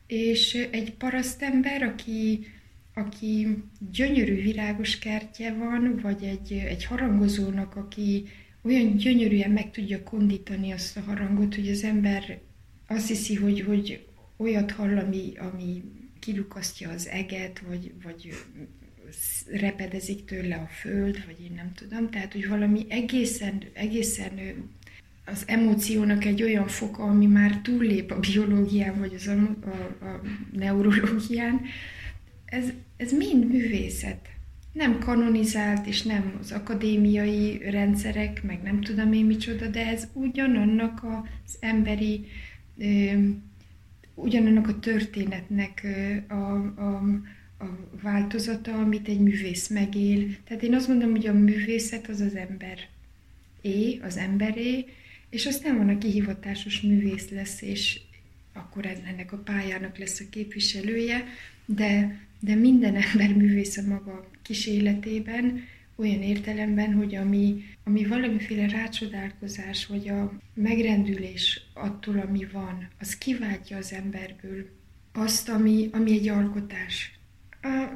És 0.07 0.55
egy 0.71 0.93
parasztember, 0.93 1.83
aki, 1.83 2.47
aki 2.95 3.47
gyönyörű 3.93 4.43
virágos 4.43 4.99
kertje 4.99 5.55
van, 5.55 5.99
vagy 6.02 6.23
egy, 6.23 6.52
egy 6.52 6.85
harangozónak, 6.85 7.76
aki 7.76 8.25
olyan 8.62 8.97
gyönyörűen 8.97 9.50
meg 9.50 9.71
tudja 9.71 10.02
kondítani 10.02 10.73
azt 10.73 10.97
a 10.97 11.00
harangot, 11.00 11.55
hogy 11.55 11.69
az 11.69 11.83
ember 11.83 12.40
azt 12.87 13.09
hiszi, 13.09 13.35
hogy, 13.35 13.61
hogy 13.61 14.07
olyat 14.37 14.71
hall, 14.71 14.99
ami, 14.99 15.33
ami 15.37 15.83
kilukasztja 16.19 16.90
az 16.90 17.09
eget, 17.09 17.59
vagy, 17.59 17.93
vagy 18.02 18.31
repedezik 19.50 20.25
tőle 20.25 20.55
a 20.55 20.67
föld, 20.67 21.25
vagy 21.26 21.40
én 21.45 21.52
nem 21.57 21.73
tudom. 21.75 22.11
Tehát, 22.11 22.33
hogy 22.33 22.49
valami 22.49 22.87
egészen, 22.88 23.62
egészen 23.73 24.38
az 25.25 25.43
emóciónak 25.47 26.25
egy 26.25 26.43
olyan 26.43 26.69
foka, 26.69 27.02
ami 27.02 27.26
már 27.26 27.61
túllép 27.61 28.11
a 28.11 28.21
biológián, 28.21 28.99
vagy 28.99 29.14
az 29.14 29.26
a, 29.26 29.57
a, 29.64 30.05
a 30.05 30.21
neurológián, 30.52 31.61
ez, 32.45 32.64
ez 32.97 33.12
mind 33.12 33.50
művészet. 33.50 34.29
Nem 34.73 34.99
kanonizált, 34.99 35.87
és 35.87 36.02
nem 36.02 36.38
az 36.40 36.52
akadémiai 36.52 37.71
rendszerek, 37.71 38.43
meg 38.43 38.62
nem 38.62 38.81
tudom 38.81 39.12
én 39.12 39.25
micsoda, 39.25 39.69
de 39.69 39.87
ez 39.87 40.09
ugyanannak 40.12 41.05
az 41.05 41.57
emberi, 41.61 42.26
ugyanannak 44.14 44.69
a 44.69 44.79
történetnek 44.79 45.87
a, 46.29 46.35
a, 46.35 47.02
a 47.61 47.99
változata, 48.02 48.73
amit 48.73 49.09
egy 49.09 49.21
művész 49.21 49.69
megél. 49.69 50.37
Tehát 50.45 50.62
én 50.62 50.75
azt 50.75 50.88
mondom, 50.88 51.11
hogy 51.11 51.26
a 51.26 51.33
művészet 51.33 52.09
az 52.09 52.21
az 52.21 52.35
ember 52.35 52.79
é, 53.61 53.99
az 54.02 54.17
emberé, 54.17 54.85
és 55.31 55.47
aztán 55.47 55.76
van, 55.76 55.88
aki 55.88 56.11
hivatásos 56.11 56.81
művész 56.81 57.29
lesz, 57.29 57.62
és 57.62 58.00
akkor 58.52 58.87
ennek 58.87 59.33
a 59.33 59.37
pályának 59.37 59.99
lesz 59.99 60.21
a 60.21 60.25
képviselője, 60.31 61.25
de, 61.64 62.21
de 62.40 62.55
minden 62.55 62.97
ember 62.97 63.37
művész 63.37 63.76
a 63.76 63.87
maga 63.87 64.31
kis 64.43 64.67
életében 64.67 65.64
olyan 65.97 66.23
értelemben, 66.23 66.93
hogy 66.95 67.14
ami, 67.14 67.64
ami 67.85 68.07
valamiféle 68.07 68.69
rácsodálkozás, 68.69 69.87
vagy 69.87 70.09
a 70.09 70.40
megrendülés 70.55 71.61
attól, 71.75 72.19
ami 72.19 72.47
van, 72.52 72.88
az 72.99 73.19
kiváltja 73.19 73.76
az 73.76 73.93
emberből 73.93 74.69
azt, 75.12 75.49
ami, 75.49 75.88
ami 75.93 76.12
egy 76.12 76.29
alkotás. 76.29 77.19
A 77.62 77.88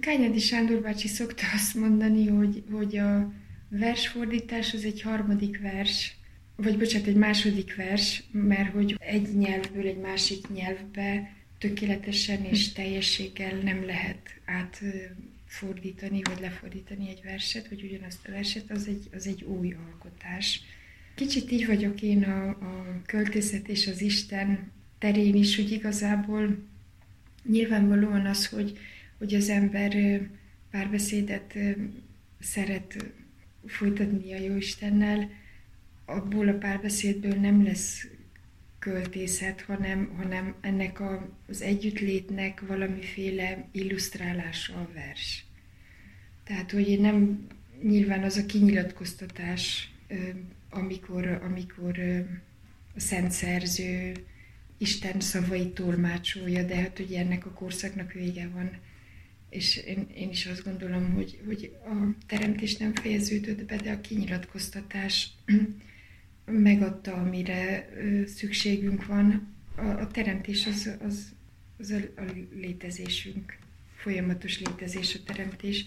Kányadi 0.00 0.38
Sándor 0.38 0.80
bácsi 0.80 1.08
szokta 1.08 1.44
azt 1.54 1.74
mondani, 1.74 2.26
hogy, 2.28 2.62
hogy 2.70 2.96
a 2.96 3.32
versfordítás 3.68 4.74
az 4.74 4.84
egy 4.84 5.02
harmadik 5.02 5.60
vers, 5.60 6.16
vagy 6.56 6.78
bocsánat, 6.78 7.06
egy 7.06 7.16
második 7.16 7.76
vers, 7.76 8.22
mert 8.30 8.72
hogy 8.72 8.96
egy 8.98 9.36
nyelvből 9.36 9.86
egy 9.86 9.98
másik 9.98 10.48
nyelvbe 10.48 11.34
tökéletesen 11.58 12.44
és 12.44 12.72
teljességgel 12.72 13.56
nem 13.56 13.84
lehet 13.84 14.40
átfordítani, 14.44 16.22
vagy 16.22 16.40
lefordítani 16.40 17.08
egy 17.08 17.20
verset, 17.24 17.68
vagy 17.68 17.82
ugyanazt 17.82 18.28
a 18.28 18.30
verset, 18.30 18.70
az 18.70 18.86
egy, 18.86 19.08
az 19.12 19.26
egy 19.26 19.42
új 19.42 19.76
alkotás. 19.86 20.60
Kicsit 21.14 21.50
így 21.50 21.66
vagyok 21.66 22.02
én 22.02 22.22
a, 22.22 22.48
a 22.48 23.02
költészet 23.06 23.68
és 23.68 23.86
az 23.86 24.00
Isten 24.00 24.72
terén 24.98 25.34
is, 25.34 25.56
hogy 25.56 25.70
igazából 25.70 26.58
nyilvánvalóan 27.44 28.26
az, 28.26 28.46
hogy, 28.46 28.78
hogy 29.18 29.34
az 29.34 29.48
ember 29.48 30.20
párbeszédet 30.70 31.58
szeret 32.40 33.12
folytatni 33.66 34.32
a 34.32 34.38
Jóistennel, 34.38 35.30
abból 36.04 36.48
a 36.48 36.58
párbeszédből 36.58 37.34
nem 37.34 37.64
lesz 37.64 38.06
költészet, 38.78 39.60
hanem, 39.60 40.14
hanem 40.16 40.54
ennek 40.60 41.00
a, 41.00 41.36
az 41.48 41.62
együttlétnek 41.62 42.60
valamiféle 42.66 43.68
illusztrálása 43.72 44.74
a 44.74 44.88
vers. 44.94 45.44
Tehát, 46.44 46.70
hogy 46.70 47.00
nem 47.00 47.46
nyilván 47.82 48.22
az 48.22 48.36
a 48.36 48.46
kinyilatkoztatás, 48.46 49.90
amikor, 50.70 51.26
amikor 51.26 51.98
a 52.94 53.00
szent 53.00 53.30
szerző 53.30 54.12
Isten 54.78 55.20
szavait 55.20 55.74
tolmácsolja, 55.74 56.62
de 56.62 56.76
hát 56.76 56.98
ugye 56.98 57.18
ennek 57.18 57.46
a 57.46 57.50
korszaknak 57.50 58.12
vége 58.12 58.48
van. 58.48 58.70
És 59.56 59.76
én, 59.76 60.06
én 60.14 60.30
is 60.30 60.46
azt 60.46 60.64
gondolom, 60.64 61.12
hogy, 61.14 61.40
hogy 61.46 61.72
a 61.84 62.24
teremtés 62.26 62.76
nem 62.76 62.94
fejeződött 62.94 63.64
be, 63.64 63.76
de 63.76 63.90
a 63.90 64.00
kinyilatkoztatás 64.00 65.28
megadta, 66.44 67.12
amire 67.12 67.88
szükségünk 68.26 69.06
van. 69.06 69.54
A, 69.76 69.82
a 69.82 70.06
teremtés 70.06 70.66
az, 70.66 70.90
az, 71.06 71.32
az 71.78 71.90
a, 71.90 72.20
a 72.20 72.24
létezésünk, 72.60 73.56
folyamatos 73.96 74.60
létezés 74.60 75.14
a 75.14 75.32
teremtés. 75.32 75.84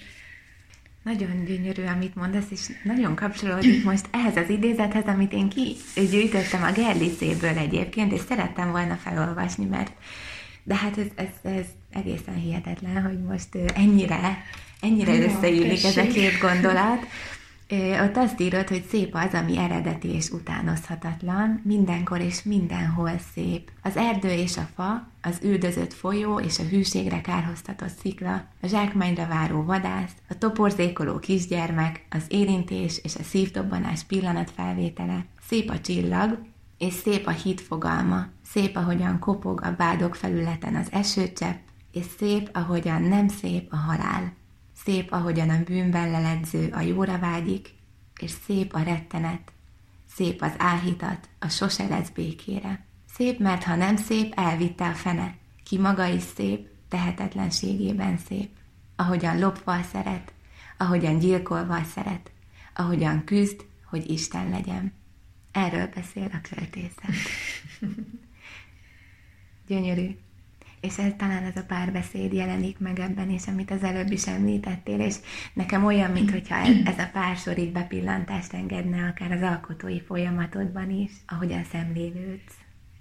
Nagyon 1.03 1.45
gyönyörű, 1.45 1.83
amit 1.83 2.15
mondasz, 2.15 2.51
és 2.51 2.67
nagyon 2.83 3.15
kapcsolódik 3.15 3.83
most 3.83 4.07
ehhez 4.11 4.35
az 4.35 4.49
idézethez, 4.49 5.05
amit 5.05 5.33
én 5.33 5.49
kigyűjtöttem 5.49 6.63
a 6.63 6.71
Gerlicéből 6.71 7.57
egyébként, 7.57 8.11
és 8.11 8.21
szerettem 8.27 8.71
volna 8.71 8.95
felolvasni, 8.95 9.65
mert 9.65 9.91
de 10.69 10.75
hát 10.75 10.97
ez, 10.97 11.07
ez, 11.15 11.51
ez 11.51 11.65
egészen 11.89 12.35
hihetetlen, 12.35 13.03
hogy 13.03 13.23
most 13.23 13.55
ennyire, 13.75 14.37
ennyire 14.81 15.19
összeillik 15.19 15.83
ez 15.83 15.97
a 15.97 16.07
két 16.07 16.39
gondolat. 16.41 17.05
Ott 18.01 18.17
azt 18.17 18.39
írod, 18.39 18.67
hogy 18.67 18.85
szép 18.89 19.15
az, 19.15 19.33
ami 19.33 19.57
eredeti 19.57 20.07
és 20.07 20.29
utánozhatatlan, 20.29 21.61
mindenkor 21.63 22.21
és 22.21 22.43
mindenhol 22.43 23.11
szép. 23.33 23.71
Az 23.83 23.97
erdő 23.97 24.29
és 24.29 24.57
a 24.57 24.69
fa, 24.75 25.11
az 25.21 25.39
üldözött 25.43 25.93
folyó 25.93 26.39
és 26.39 26.59
a 26.59 26.63
hűségre 26.63 27.21
kárhoztatott 27.21 27.97
szikla, 28.01 28.47
a 28.61 28.67
zsákmányra 28.67 29.27
váró 29.27 29.63
vadász, 29.63 30.13
a 30.29 30.37
toporzékoló 30.37 31.19
kisgyermek, 31.19 32.05
az 32.09 32.23
érintés 32.27 32.99
és 33.03 33.15
a 33.15 33.23
szívdobbanás 33.23 34.03
pillanatfelvétele, 34.03 35.25
szép 35.47 35.69
a 35.69 35.79
csillag, 35.79 36.39
és 36.79 36.93
szép 36.93 37.27
a 37.27 37.31
híd 37.31 37.59
fogalma, 37.59 38.27
szép, 38.45 38.75
ahogyan 38.75 39.19
kopog 39.19 39.61
a 39.63 39.75
bádok 39.75 40.15
felületen 40.15 40.75
az 40.75 40.91
esőcsepp, 40.91 41.67
és 41.91 42.05
szép, 42.17 42.49
ahogyan 42.53 43.01
nem 43.01 43.27
szép 43.27 43.71
a 43.71 43.75
halál. 43.75 44.33
Szép, 44.83 45.11
ahogyan 45.11 45.49
a 45.49 45.63
bűnben 45.63 46.11
leledző 46.11 46.69
a 46.71 46.81
jóra 46.81 47.19
vágyik, 47.19 47.73
és 48.21 48.31
szép 48.45 48.73
a 48.73 48.79
rettenet, 48.79 49.51
szép 50.15 50.41
az 50.41 50.53
áhítat, 50.57 51.29
a 51.39 51.47
sose 51.47 51.87
lesz 51.87 52.09
békére. 52.09 52.85
Szép, 53.13 53.39
mert 53.39 53.63
ha 53.63 53.75
nem 53.75 53.95
szép, 53.95 54.33
elvitte 54.35 54.87
a 54.87 54.93
fene, 54.93 55.35
ki 55.63 55.77
maga 55.77 56.05
is 56.05 56.23
szép, 56.35 56.67
tehetetlenségében 56.89 58.17
szép. 58.17 58.49
Ahogyan 58.95 59.39
lopval 59.39 59.83
szeret, 59.83 60.33
ahogyan 60.77 61.19
gyilkolval 61.19 61.83
szeret, 61.83 62.31
ahogyan 62.75 63.23
küzd, 63.23 63.65
hogy 63.85 64.09
Isten 64.09 64.49
legyen. 64.49 64.93
Erről 65.65 65.89
beszél 65.95 66.29
a 66.33 66.41
költészet. 66.49 67.15
Gyönyörű. 69.67 70.07
És 70.81 70.97
ez 70.97 71.11
talán 71.17 71.43
ez 71.43 71.55
a 71.55 71.63
párbeszéd 71.63 72.33
jelenik 72.33 72.79
meg 72.79 72.99
ebben 72.99 73.29
is, 73.29 73.47
amit 73.47 73.71
az 73.71 73.83
előbb 73.83 74.11
is 74.11 74.27
említettél, 74.27 74.99
és 74.99 75.15
nekem 75.53 75.85
olyan, 75.85 76.11
mintha 76.11 76.55
ez 76.85 76.97
a 76.97 77.09
pársor 77.13 77.57
így 77.57 77.71
bepillantást 77.71 78.53
engedne 78.53 79.07
akár 79.07 79.31
az 79.31 79.41
alkotói 79.41 80.01
folyamatodban 80.01 80.91
is, 80.91 81.11
ahogyan 81.27 81.63
szemlélődsz. 81.63 82.53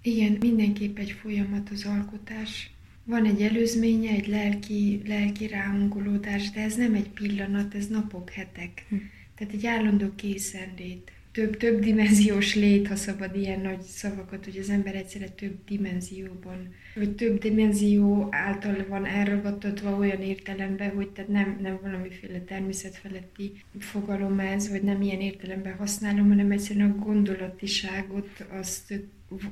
Igen, 0.03 0.37
mindenképp 0.41 0.99
egy 0.99 1.11
folyamat 1.11 1.71
az 1.71 1.85
alkotás. 1.85 2.71
Van 3.05 3.25
egy 3.25 3.43
előzménye, 3.43 4.11
egy 4.11 4.27
lelki, 4.27 5.03
lelki 5.07 5.47
ráhangolódás, 5.47 6.51
de 6.51 6.61
ez 6.61 6.77
nem 6.77 6.95
egy 6.95 7.09
pillanat, 7.09 7.75
ez 7.75 7.87
napok, 7.87 8.31
hetek. 8.31 8.85
Hm. 8.89 8.97
Tehát 9.35 9.55
egy 9.55 9.67
állandó 9.67 10.15
készenlét 10.15 11.13
több, 11.33 11.57
több 11.57 11.81
dimenziós 11.81 12.55
lét, 12.55 12.89
ha 12.89 12.97
szabad 12.97 13.37
ilyen 13.37 13.61
nagy 13.61 13.81
szavakat, 13.81 14.45
hogy 14.45 14.59
az 14.59 14.71
ember 14.71 14.95
egyszerre 14.95 15.29
több 15.29 15.65
dimenzióban, 15.67 16.75
vagy 16.95 17.15
több 17.15 17.39
dimenzió 17.39 18.29
által 18.31 18.87
van 18.89 19.07
elragadtatva 19.07 19.97
olyan 19.97 20.23
értelemben, 20.23 20.91
hogy 20.91 21.09
tehát 21.09 21.31
nem, 21.31 21.59
nem 21.63 21.79
valamiféle 21.83 22.41
természetfeletti 22.41 23.53
fogalom 23.79 24.39
ez, 24.39 24.71
vagy 24.71 24.83
nem 24.83 25.03
ilyen 25.03 25.21
értelemben 25.21 25.77
használom, 25.77 26.29
hanem 26.29 26.51
egyszerűen 26.51 26.91
a 26.91 27.05
gondolatiságot 27.05 28.47
azt 28.51 28.95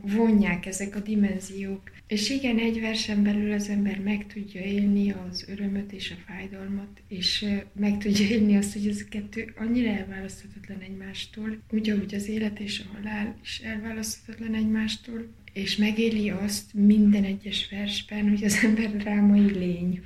vonják 0.00 0.66
ezek 0.66 0.96
a 0.96 1.00
dimenziók. 1.00 1.90
És 2.06 2.30
igen, 2.30 2.58
egy 2.58 2.80
versen 2.80 3.22
belül 3.22 3.52
az 3.52 3.68
ember 3.68 3.98
meg 4.00 4.26
tudja 4.26 4.60
élni 4.60 5.10
az 5.28 5.44
örömöt 5.48 5.92
és 5.92 6.10
a 6.10 6.30
fájdalmat, 6.32 7.02
és 7.08 7.46
meg 7.72 7.98
tudja 7.98 8.26
élni 8.26 8.56
azt, 8.56 8.72
hogy 8.72 8.86
ez 8.88 9.00
a 9.00 9.08
kettő 9.08 9.52
annyira 9.56 9.90
elválaszthatatlan 9.90 10.80
egymástól, 10.80 11.58
úgy, 11.70 11.90
ahogy 11.90 12.14
az 12.14 12.28
élet 12.28 12.60
és 12.60 12.80
a 12.80 12.96
halál 12.96 13.36
is 13.42 13.58
elválaszthatatlan 13.58 14.54
egymástól, 14.54 15.26
és 15.56 15.76
megéli 15.76 16.30
azt 16.30 16.74
minden 16.74 17.24
egyes 17.24 17.68
versben, 17.70 18.28
hogy 18.28 18.44
az 18.44 18.64
ember 18.64 18.96
drámai 18.96 19.52
lény. 19.52 20.00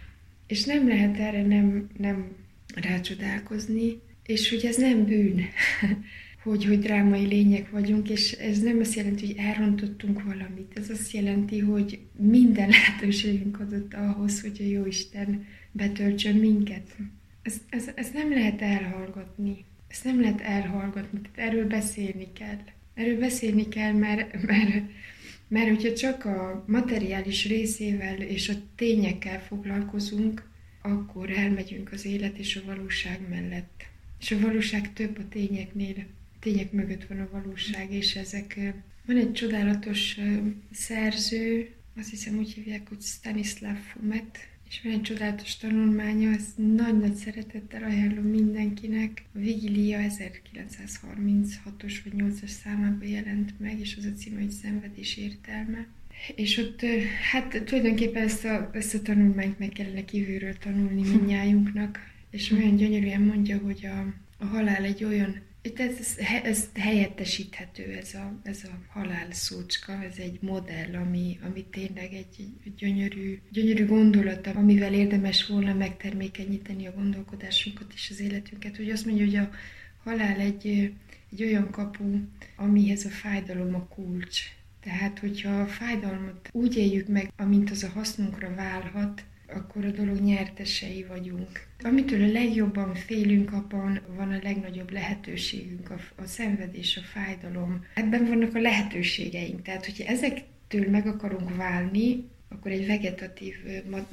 És 0.46 0.64
nem 0.64 0.88
lehet 0.88 1.16
erre 1.16 1.42
nem, 1.42 1.88
nem 1.98 2.32
rácsodálkozni, 2.74 4.00
és 4.26 4.50
hogy 4.50 4.64
ez 4.64 4.76
nem 4.76 5.04
bűn. 5.04 5.44
hogy, 6.42 6.64
hogy 6.64 6.78
drámai 6.78 7.26
lények 7.26 7.70
vagyunk, 7.70 8.08
és 8.08 8.32
ez 8.32 8.58
nem 8.58 8.78
azt 8.78 8.94
jelenti, 8.94 9.26
hogy 9.26 9.36
elrontottunk 9.38 10.22
valamit. 10.22 10.72
Ez 10.78 10.90
azt 10.90 11.12
jelenti, 11.12 11.58
hogy 11.58 11.98
minden 12.16 12.68
lehetőségünk 12.78 13.60
adott 13.60 13.94
ahhoz, 13.94 14.40
hogy 14.40 14.56
a 14.60 14.64
Jóisten 14.64 15.46
betöltsön 15.72 16.34
minket. 16.36 16.96
Ez, 17.42 17.60
ez, 17.68 17.90
ez 17.94 18.10
nem 18.12 18.30
lehet 18.30 18.62
elhallgatni. 18.62 19.64
Ezt 19.88 20.04
nem 20.04 20.20
lehet 20.20 20.40
elhallgatni, 20.40 21.20
tehát 21.20 21.50
erről 21.50 21.66
beszélni 21.66 22.32
kell. 22.32 22.58
Erről 22.94 23.18
beszélni 23.18 23.68
kell, 23.68 23.92
mert, 23.92 24.46
mert, 24.46 24.84
mert 25.50 25.68
hogyha 25.68 25.92
csak 25.94 26.24
a 26.24 26.64
materiális 26.66 27.46
részével 27.46 28.20
és 28.20 28.48
a 28.48 28.54
tényekkel 28.76 29.40
foglalkozunk, 29.40 30.48
akkor 30.82 31.30
elmegyünk 31.30 31.92
az 31.92 32.04
élet 32.04 32.38
és 32.38 32.56
a 32.56 32.64
valóság 32.66 33.28
mellett. 33.28 33.86
És 34.20 34.30
a 34.30 34.40
valóság 34.40 34.92
több 34.92 35.18
a 35.18 35.28
tényeknél 35.28 36.06
tények 36.40 36.72
mögött 36.72 37.04
van 37.04 37.20
a 37.20 37.28
valóság, 37.32 37.92
és 37.92 38.16
ezek... 38.16 38.58
Van 39.06 39.16
egy 39.16 39.32
csodálatos 39.32 40.18
szerző, 40.72 41.74
azt 41.98 42.10
hiszem 42.10 42.38
úgy 42.38 42.52
hívják, 42.52 42.88
hogy 42.88 43.00
Stanislav 43.00 43.76
Fumet, 43.76 44.38
és 44.70 44.80
egy 44.84 45.02
csodálatos 45.02 45.56
tanulmánya, 45.56 46.30
ezt 46.30 46.58
nagy-nagy 46.58 47.14
szeretettel 47.14 47.82
ajánlom 47.82 48.24
mindenkinek. 48.24 49.24
A 49.34 49.38
Vigilia 49.38 49.98
1936-os 50.00 51.94
vagy 52.04 52.12
8-as 52.16 52.46
számában 52.46 53.08
jelent 53.08 53.60
meg, 53.60 53.80
és 53.80 53.96
az 53.98 54.04
a 54.04 54.12
címe, 54.12 54.40
hogy 54.40 54.50
Szenvedés 54.50 55.16
értelme. 55.16 55.86
És 56.34 56.58
ott, 56.58 56.80
hát 57.30 57.62
tulajdonképpen 57.64 58.22
ezt 58.22 58.44
a, 58.44 58.70
ezt 58.72 58.94
a 58.94 59.02
tanulmányt 59.02 59.58
meg 59.58 59.68
kellene 59.68 60.04
kívülről 60.04 60.58
tanulni 60.58 61.08
mindnyájunknak, 61.10 61.98
és 62.30 62.50
olyan 62.50 62.76
gyönyörűen 62.76 63.22
mondja, 63.22 63.58
hogy 63.58 63.86
a, 63.86 64.14
a 64.38 64.44
halál 64.44 64.84
egy 64.84 65.04
olyan 65.04 65.40
ez, 65.62 65.96
ez, 65.98 66.16
ez 66.42 66.68
helyettesíthető, 66.74 67.92
ez 67.92 68.14
a, 68.14 68.40
ez 68.42 68.64
a 68.64 68.92
halál 68.92 69.32
szócska, 69.32 70.02
ez 70.02 70.16
egy 70.16 70.38
modell, 70.40 70.94
ami, 70.94 71.38
ami 71.42 71.64
tényleg 71.64 72.12
egy, 72.12 72.48
egy 72.64 72.74
gyönyörű, 72.74 73.40
gyönyörű 73.50 73.86
gondolat, 73.86 74.46
amivel 74.46 74.94
érdemes 74.94 75.46
volna 75.46 75.74
megtermékenyíteni 75.74 76.86
a 76.86 76.92
gondolkodásunkat 76.92 77.92
és 77.94 78.10
az 78.10 78.20
életünket. 78.20 78.76
Hogy 78.76 78.90
azt 78.90 79.06
mondja, 79.06 79.24
hogy 79.24 79.36
a 79.36 79.50
halál 80.04 80.40
egy, 80.40 80.66
egy 81.32 81.42
olyan 81.42 81.70
kapu, 81.70 82.18
amihez 82.56 83.04
a 83.04 83.08
fájdalom 83.08 83.74
a 83.74 83.86
kulcs. 83.86 84.40
Tehát, 84.80 85.18
hogyha 85.18 85.60
a 85.60 85.66
fájdalmat 85.66 86.48
úgy 86.52 86.76
éljük 86.76 87.08
meg, 87.08 87.32
amint 87.36 87.70
az 87.70 87.82
a 87.82 87.88
hasznunkra 87.88 88.54
válhat, 88.54 89.24
akkor 89.54 89.84
a 89.84 89.90
dolog 89.90 90.20
nyertesei 90.20 91.04
vagyunk. 91.08 91.66
Amitől 91.82 92.22
a 92.22 92.32
legjobban 92.32 92.94
félünk, 92.94 93.52
abban 93.52 94.00
van 94.16 94.32
a 94.32 94.38
legnagyobb 94.42 94.90
lehetőségünk, 94.90 95.90
a, 95.90 96.22
a 96.22 96.26
szenvedés, 96.26 96.96
a 96.96 97.00
fájdalom. 97.00 97.84
Ebben 97.94 98.26
vannak 98.26 98.54
a 98.54 98.60
lehetőségeink. 98.60 99.62
Tehát, 99.62 99.84
hogyha 99.84 100.04
ezektől 100.04 100.90
meg 100.90 101.06
akarunk 101.06 101.56
válni, 101.56 102.28
akkor 102.52 102.70
egy 102.70 102.86
vegetatív, 102.86 103.54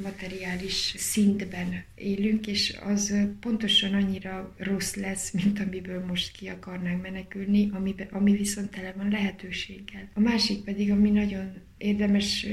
materiális 0.03 0.93
szintben 0.97 1.83
élünk, 1.95 2.47
és 2.47 2.77
az 2.83 3.15
pontosan 3.39 3.93
annyira 3.93 4.55
rossz 4.57 4.95
lesz, 4.95 5.31
mint 5.31 5.59
amiből 5.59 6.05
most 6.05 6.31
ki 6.31 6.47
akarnánk 6.47 7.01
menekülni, 7.01 7.69
ami, 7.73 7.95
ami 8.11 8.31
viszont 8.31 8.71
tele 8.71 8.93
van 8.97 9.09
lehetőséggel. 9.09 10.09
A 10.13 10.19
másik 10.19 10.63
pedig, 10.63 10.91
ami 10.91 11.09
nagyon 11.09 11.53
érdemes 11.77 12.47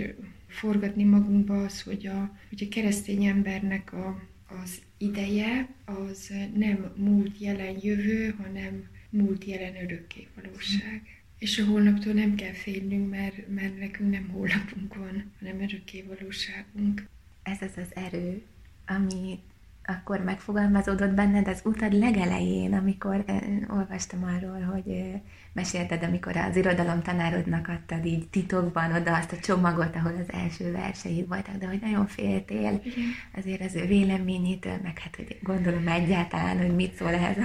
forgatni 0.54 1.04
magunkba 1.04 1.64
az, 1.64 1.82
hogy 1.82 2.06
a, 2.06 2.36
hogy 2.48 2.62
a 2.62 2.74
keresztény 2.74 3.24
embernek 3.24 3.92
a, 3.92 4.22
az 4.62 4.82
ideje 4.98 5.68
az 5.84 6.32
nem 6.54 6.92
múlt, 6.96 7.38
jelen, 7.38 7.76
jövő, 7.80 8.34
hanem 8.42 8.88
múlt, 9.10 9.44
jelen, 9.44 9.82
örökké 9.82 10.28
valóság. 10.34 11.22
És 11.38 11.58
a 11.58 11.64
holnaptól 11.64 12.12
nem 12.12 12.34
kell 12.34 12.52
félnünk, 12.52 13.10
mert, 13.10 13.48
mert 13.48 13.78
nekünk 13.78 14.10
nem 14.10 14.28
holnapunk 14.28 14.94
van, 14.94 15.32
hanem 15.38 15.60
örökké 15.60 16.02
valóságunk. 16.02 17.06
Ez 17.42 17.62
az 17.62 17.76
az 17.76 17.94
erő, 17.94 18.42
ami 18.86 19.38
akkor 19.86 20.20
megfogalmazódott 20.20 21.14
benned 21.14 21.48
az 21.48 21.60
utad 21.64 21.92
legelején, 21.92 22.74
amikor 22.74 23.24
eh, 23.26 23.40
olvastam 23.68 24.24
arról, 24.24 24.60
hogy 24.60 24.88
eh, 24.88 25.20
mesélted, 25.52 26.02
amikor 26.02 26.36
az 26.36 26.56
irodalom 26.56 27.02
tanárodnak 27.02 27.68
adtad 27.68 28.04
így 28.04 28.28
titokban 28.28 28.92
oda 28.92 29.16
azt 29.16 29.32
a 29.32 29.38
csomagot, 29.38 29.96
ahol 29.96 30.14
az 30.20 30.32
első 30.32 30.72
verseid 30.72 31.28
voltak, 31.28 31.56
de 31.56 31.66
hogy 31.66 31.80
nagyon 31.80 32.06
féltél 32.06 32.80
Igen. 32.84 33.04
azért 33.36 33.64
az 33.64 33.74
ő 33.74 33.86
véleményétől, 33.86 34.78
meg 34.82 34.98
hát 34.98 35.16
hogy 35.16 35.38
gondolom 35.42 35.88
egyáltalán, 35.88 36.58
hogy 36.58 36.74
mit 36.74 36.94
szól 36.94 37.12
ehhez 37.12 37.36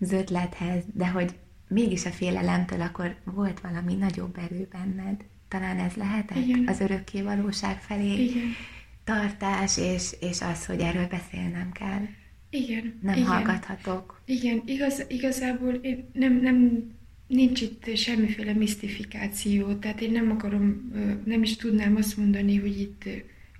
az 0.00 0.12
ötlethez, 0.12 0.82
de 0.92 1.08
hogy 1.08 1.34
mégis 1.68 2.06
a 2.06 2.10
félelemtől 2.10 2.80
akkor 2.80 3.16
volt 3.24 3.60
valami 3.60 3.94
nagyobb 3.94 4.38
erő 4.38 4.68
benned. 4.72 5.24
Talán 5.48 5.78
ez 5.78 5.94
lehetett 5.94 6.36
Igen. 6.36 6.64
az 6.68 6.80
örökké 6.80 7.22
valóság 7.22 7.80
felé 7.80 8.24
Igen. 8.24 8.42
Tartás, 9.04 9.78
és, 9.78 10.16
és 10.20 10.40
az, 10.40 10.66
hogy 10.66 10.80
erről 10.80 11.06
beszélnem 11.06 11.72
kell. 11.72 12.06
Igen. 12.50 12.98
Nem 13.02 13.14
igen. 13.14 13.26
hallgathatok. 13.26 14.22
Igen, 14.24 14.62
igaz, 14.66 15.04
igazából 15.08 15.72
én 15.74 16.10
nem, 16.12 16.40
nem 16.40 16.90
nincs 17.26 17.60
itt 17.60 17.96
semmiféle 17.96 18.52
misztifikáció, 18.52 19.74
tehát 19.74 20.00
én 20.00 20.10
nem 20.10 20.30
akarom, 20.30 20.92
nem 21.24 21.42
is 21.42 21.56
tudnám 21.56 21.96
azt 21.96 22.16
mondani, 22.16 22.56
hogy 22.56 22.80
itt 22.80 23.04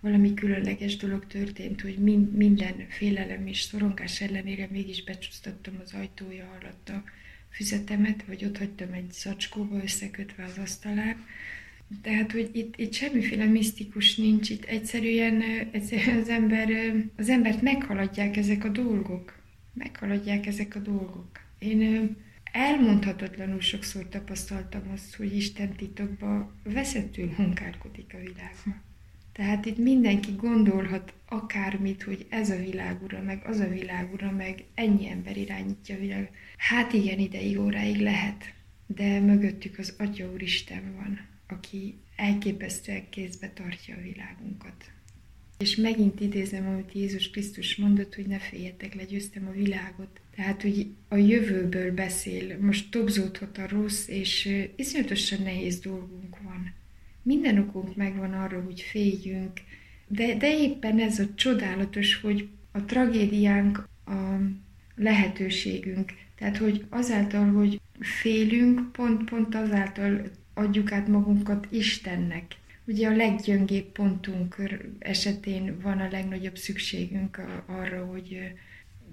valami 0.01 0.35
különleges 0.35 0.97
dolog 0.97 1.27
történt, 1.27 1.81
hogy 1.81 1.99
minden 2.33 2.87
félelem 2.89 3.47
és 3.47 3.61
szorongás 3.61 4.21
ellenére 4.21 4.69
mégis 4.71 5.05
becsúsztattam 5.05 5.75
az 5.85 5.93
ajtója 5.95 6.59
alatt 6.61 6.89
a 6.89 7.03
füzetemet, 7.51 8.25
vagy 8.27 8.45
ott 8.45 8.59
hagytam 8.59 8.93
egy 8.93 9.13
zacskóba 9.13 9.83
összekötve 9.83 10.45
az 10.45 10.59
asztalán. 10.59 11.17
Tehát, 12.03 12.33
hogy 12.33 12.51
itt, 12.53 12.77
itt 12.77 12.93
semmiféle 12.93 13.45
misztikus 13.45 14.17
nincs, 14.17 14.51
itt 14.51 14.65
egyszerűen, 14.65 15.43
egyszerűen 15.73 16.19
az, 16.19 16.29
ember, 16.29 16.69
az 17.17 17.29
embert 17.29 17.63
meghaladják 17.63 18.37
ezek 18.37 18.65
a 18.65 18.69
dolgok. 18.69 19.41
Meghaladják 19.75 20.47
ezek 20.47 20.77
a 20.77 20.79
dolgok. 20.79 21.41
Én 21.59 22.17
elmondhatatlanul 22.53 23.61
sokszor 23.61 24.09
tapasztaltam 24.09 24.83
azt, 24.93 25.15
hogy 25.17 25.37
Isten 25.37 25.73
titokba 25.73 26.55
veszettül 26.65 27.35
munkálkodik 27.37 28.15
a 28.15 28.19
világban. 28.19 28.83
Tehát 29.33 29.67
itt 29.67 29.79
mindenki 29.79 30.33
gondolhat 30.37 31.15
akármit, 31.29 32.03
hogy 32.03 32.27
ez 32.29 32.51
a 32.51 32.57
világ 32.57 33.03
ura, 33.03 33.23
meg 33.23 33.43
az 33.45 33.59
a 33.59 33.69
világ 33.69 34.13
ura, 34.13 34.31
meg 34.31 34.65
ennyi 34.75 35.09
ember 35.09 35.37
irányítja 35.37 35.95
a 35.95 35.99
világ. 35.99 36.31
Hát 36.57 36.93
igen, 36.93 37.19
ideig, 37.19 37.59
óráig 37.61 38.01
lehet, 38.01 38.55
de 38.87 39.21
mögöttük 39.21 39.79
az 39.79 39.95
Atya 39.99 40.33
Úristen 40.33 40.95
van, 40.95 41.21
aki 41.53 41.95
elképesztően 42.17 43.09
kézbe 43.11 43.51
tartja 43.55 43.97
a 43.97 44.03
világunkat. 44.03 44.91
És 45.59 45.77
megint 45.77 46.21
idézem, 46.21 46.67
amit 46.67 46.93
Jézus 46.93 47.31
Krisztus 47.31 47.77
mondott, 47.77 48.15
hogy 48.15 48.27
ne 48.27 48.39
féljetek, 48.39 48.95
legyőztem 48.95 49.47
a 49.47 49.51
világot. 49.51 50.21
Tehát, 50.37 50.63
hogy 50.63 50.87
a 51.09 51.17
jövőből 51.17 51.93
beszél, 51.93 52.59
most 52.61 52.91
tobzódhat 52.91 53.59
a 53.59 53.69
rossz, 53.69 54.09
és 54.09 54.49
iszonyatosan 54.77 55.43
nehéz 55.43 55.79
dolgunk 55.79 56.37
van. 56.43 56.73
Minden 57.23 57.59
okunk 57.59 57.97
megvan 57.97 58.33
arra, 58.33 58.63
hogy 58.63 58.81
féljünk, 58.81 59.61
de, 60.07 60.37
de 60.37 60.59
éppen 60.59 60.99
ez 60.99 61.19
a 61.19 61.35
csodálatos, 61.35 62.21
hogy 62.21 62.49
a 62.73 62.85
tragédiánk 62.85 63.89
a 64.07 64.39
lehetőségünk. 64.95 66.13
Tehát, 66.39 66.57
hogy 66.57 66.85
azáltal, 66.89 67.51
hogy 67.51 67.81
félünk, 68.01 68.93
pont, 68.93 69.31
pont 69.31 69.55
azáltal 69.55 70.31
adjuk 70.55 70.93
át 70.93 71.09
magunkat 71.09 71.67
Istennek. 71.71 72.45
Ugye 72.85 73.09
a 73.09 73.17
leggyöngébb 73.17 73.85
pontunk 73.85 74.57
esetén 74.99 75.81
van 75.81 75.99
a 75.99 76.09
legnagyobb 76.11 76.57
szükségünk 76.57 77.41
arra, 77.67 78.05
hogy 78.05 78.53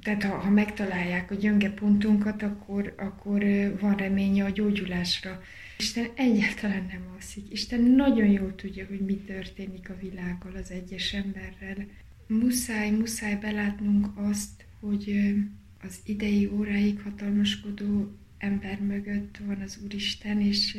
tehát 0.01 0.23
ha, 0.23 0.37
ha 0.37 0.49
megtalálják 0.49 1.31
a 1.31 1.35
gyönge 1.35 1.69
pontunkat, 1.69 2.43
akkor, 2.43 2.93
akkor 2.97 3.43
van 3.79 3.95
reménye 3.95 4.43
a 4.43 4.49
gyógyulásra. 4.49 5.41
Isten 5.77 6.07
egyáltalán 6.15 6.85
nem 6.91 7.11
alszik. 7.15 7.51
Isten 7.51 7.81
nagyon 7.81 8.27
jól 8.27 8.55
tudja, 8.55 8.85
hogy 8.87 8.99
mi 8.99 9.15
történik 9.15 9.89
a 9.89 9.97
világgal, 10.01 10.55
az 10.55 10.71
egyes 10.71 11.13
emberrel. 11.13 11.87
Muszáj, 12.27 12.89
muszáj 12.89 13.35
belátnunk 13.35 14.07
azt, 14.15 14.65
hogy 14.79 15.33
az 15.81 15.99
idei 16.05 16.49
óráig 16.53 17.01
hatalmaskodó 17.01 18.11
ember 18.37 18.79
mögött 18.79 19.37
van 19.45 19.61
az 19.61 19.79
Úristen, 19.83 20.41
és 20.41 20.77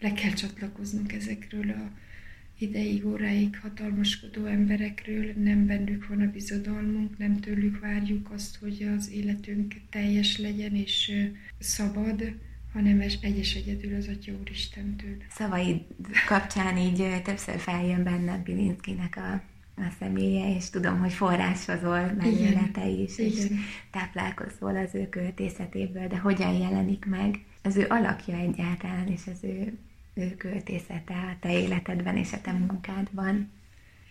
le 0.00 0.12
kell 0.12 0.32
csatlakoznunk 0.32 1.12
ezekről 1.12 1.70
a 1.70 1.90
ideig, 2.58 3.06
óráig 3.06 3.58
hatalmaskodó 3.62 4.44
emberekről, 4.44 5.32
nem 5.36 5.66
bennük 5.66 6.08
van 6.08 6.20
a 6.20 6.30
bizodalmunk, 6.30 7.18
nem 7.18 7.40
tőlük 7.40 7.80
várjuk 7.80 8.30
azt, 8.30 8.56
hogy 8.56 8.88
az 8.96 9.10
életünk 9.10 9.74
teljes 9.90 10.38
legyen 10.38 10.74
és 10.74 11.12
szabad, 11.58 12.34
hanem 12.72 13.00
egyes 13.20 13.54
egyedül 13.54 13.94
az 13.94 14.08
Atya 14.08 14.32
Úristentől. 14.40 15.16
Szavaid 15.30 15.80
kapcsán 16.26 16.76
így 16.76 17.22
többször 17.22 17.58
feljön 17.58 18.02
bennem 18.02 18.42
Bilinszkinek 18.42 19.16
a, 19.16 19.32
a 19.76 19.92
személye, 19.98 20.56
és 20.56 20.70
tudom, 20.70 20.98
hogy 20.98 21.12
forráshozol 21.12 22.12
megélete 22.18 22.86
is, 22.86 23.18
Igen. 23.18 23.30
és 23.30 23.46
táplálkozol 23.90 24.76
az 24.76 24.94
ő 24.94 25.08
költészetéből, 25.08 26.06
de 26.06 26.18
hogyan 26.18 26.54
jelenik 26.54 27.04
meg 27.04 27.44
az 27.62 27.76
ő 27.76 27.86
alakja 27.88 28.36
egyáltalán, 28.36 29.06
és 29.06 29.20
az 29.32 29.38
ő 29.44 29.78
ő 30.16 30.34
költészete 30.36 31.14
a 31.14 31.36
te 31.40 31.60
életedben 31.60 32.16
és 32.16 32.32
a 32.32 32.40
te 32.40 32.52
munkádban? 32.52 33.50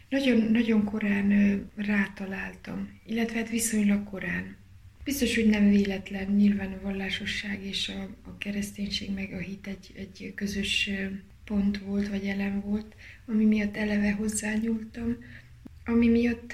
Nagyon, 0.09 0.51
nagyon 0.51 0.83
korán 0.83 1.61
rátaláltam, 1.75 2.99
illetve 3.05 3.37
hát 3.37 3.49
viszonylag 3.49 4.03
korán. 4.03 4.55
Biztos, 5.03 5.35
hogy 5.35 5.49
nem 5.49 5.69
véletlen, 5.69 6.31
nyilván 6.31 6.71
a 6.71 6.81
vallásosság 6.81 7.65
és 7.65 7.89
a, 7.89 8.29
a 8.29 8.37
kereszténység 8.37 9.13
meg 9.13 9.33
a 9.33 9.37
hit 9.37 9.67
egy, 9.67 9.91
egy 9.95 10.33
közös 10.35 10.89
pont 11.45 11.77
volt, 11.77 12.07
vagy 12.07 12.25
elem 12.25 12.61
volt, 12.61 12.95
ami 13.25 13.45
miatt 13.45 13.77
eleve 13.77 14.11
hozzányúltam, 14.11 15.17
ami 15.85 16.07
miatt 16.07 16.53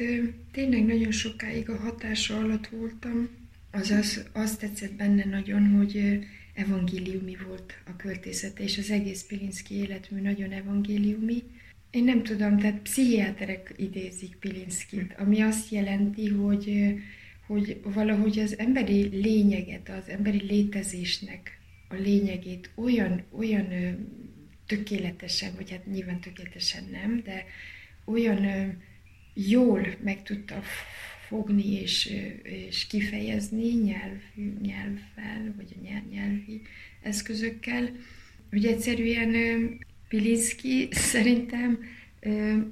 tényleg 0.52 0.86
nagyon 0.86 1.12
sokáig 1.12 1.70
a 1.70 1.78
hatása 1.78 2.38
alatt 2.38 2.68
voltam, 2.68 3.30
az, 3.72 3.90
az, 3.90 4.26
az 4.34 4.56
tetszett 4.56 4.94
benne 4.94 5.26
nagyon, 5.26 5.68
hogy 5.68 6.20
evangéliumi 6.62 7.38
volt 7.48 7.82
a 7.86 7.96
költészete, 7.96 8.64
és 8.64 8.78
az 8.78 8.92
egész 8.92 9.24
Pilinszki 9.24 9.76
életmű 9.76 10.22
nagyon 10.22 10.52
evangéliumi. 10.52 11.44
Én 11.92 12.04
nem 12.04 12.24
tudom, 12.24 12.58
tehát 12.58 12.82
pszichiáterek 12.82 13.74
idézik 13.78 14.36
Pilinszkit, 14.36 15.16
ami 15.18 15.42
azt 15.42 15.72
jelenti, 15.72 16.28
hogy, 16.28 16.94
hogy 17.48 17.82
valahogy 17.84 18.40
az 18.40 18.58
emberi 18.58 19.02
lényeget, 19.02 19.90
az 19.90 20.10
emberi 20.10 20.42
létezésnek 20.42 21.60
a 21.90 21.96
lényegét 21.96 22.70
olyan, 22.76 23.24
olyan 23.32 23.68
tökéletesen, 24.66 25.52
vagy 25.56 25.72
hát 25.72 25.86
nyilván 25.86 26.20
tökéletesen 26.20 26.84
nem, 26.92 27.22
de 27.24 27.46
olyan 28.06 28.46
jól 29.34 29.88
meg 30.04 30.24
tudta 30.24 30.62
fogni 31.32 31.82
és, 31.82 32.14
és 32.44 32.88
kifejezni 32.88 33.74
nyelv, 33.74 34.20
nyelvvel, 34.62 35.54
vagy 35.56 35.76
a 35.84 36.02
nyelvi 36.12 36.62
eszközökkel. 37.02 37.90
Hogy 38.50 38.66
egyszerűen 38.66 39.34
Pilinszki 40.08 40.88
szerintem 40.92 41.80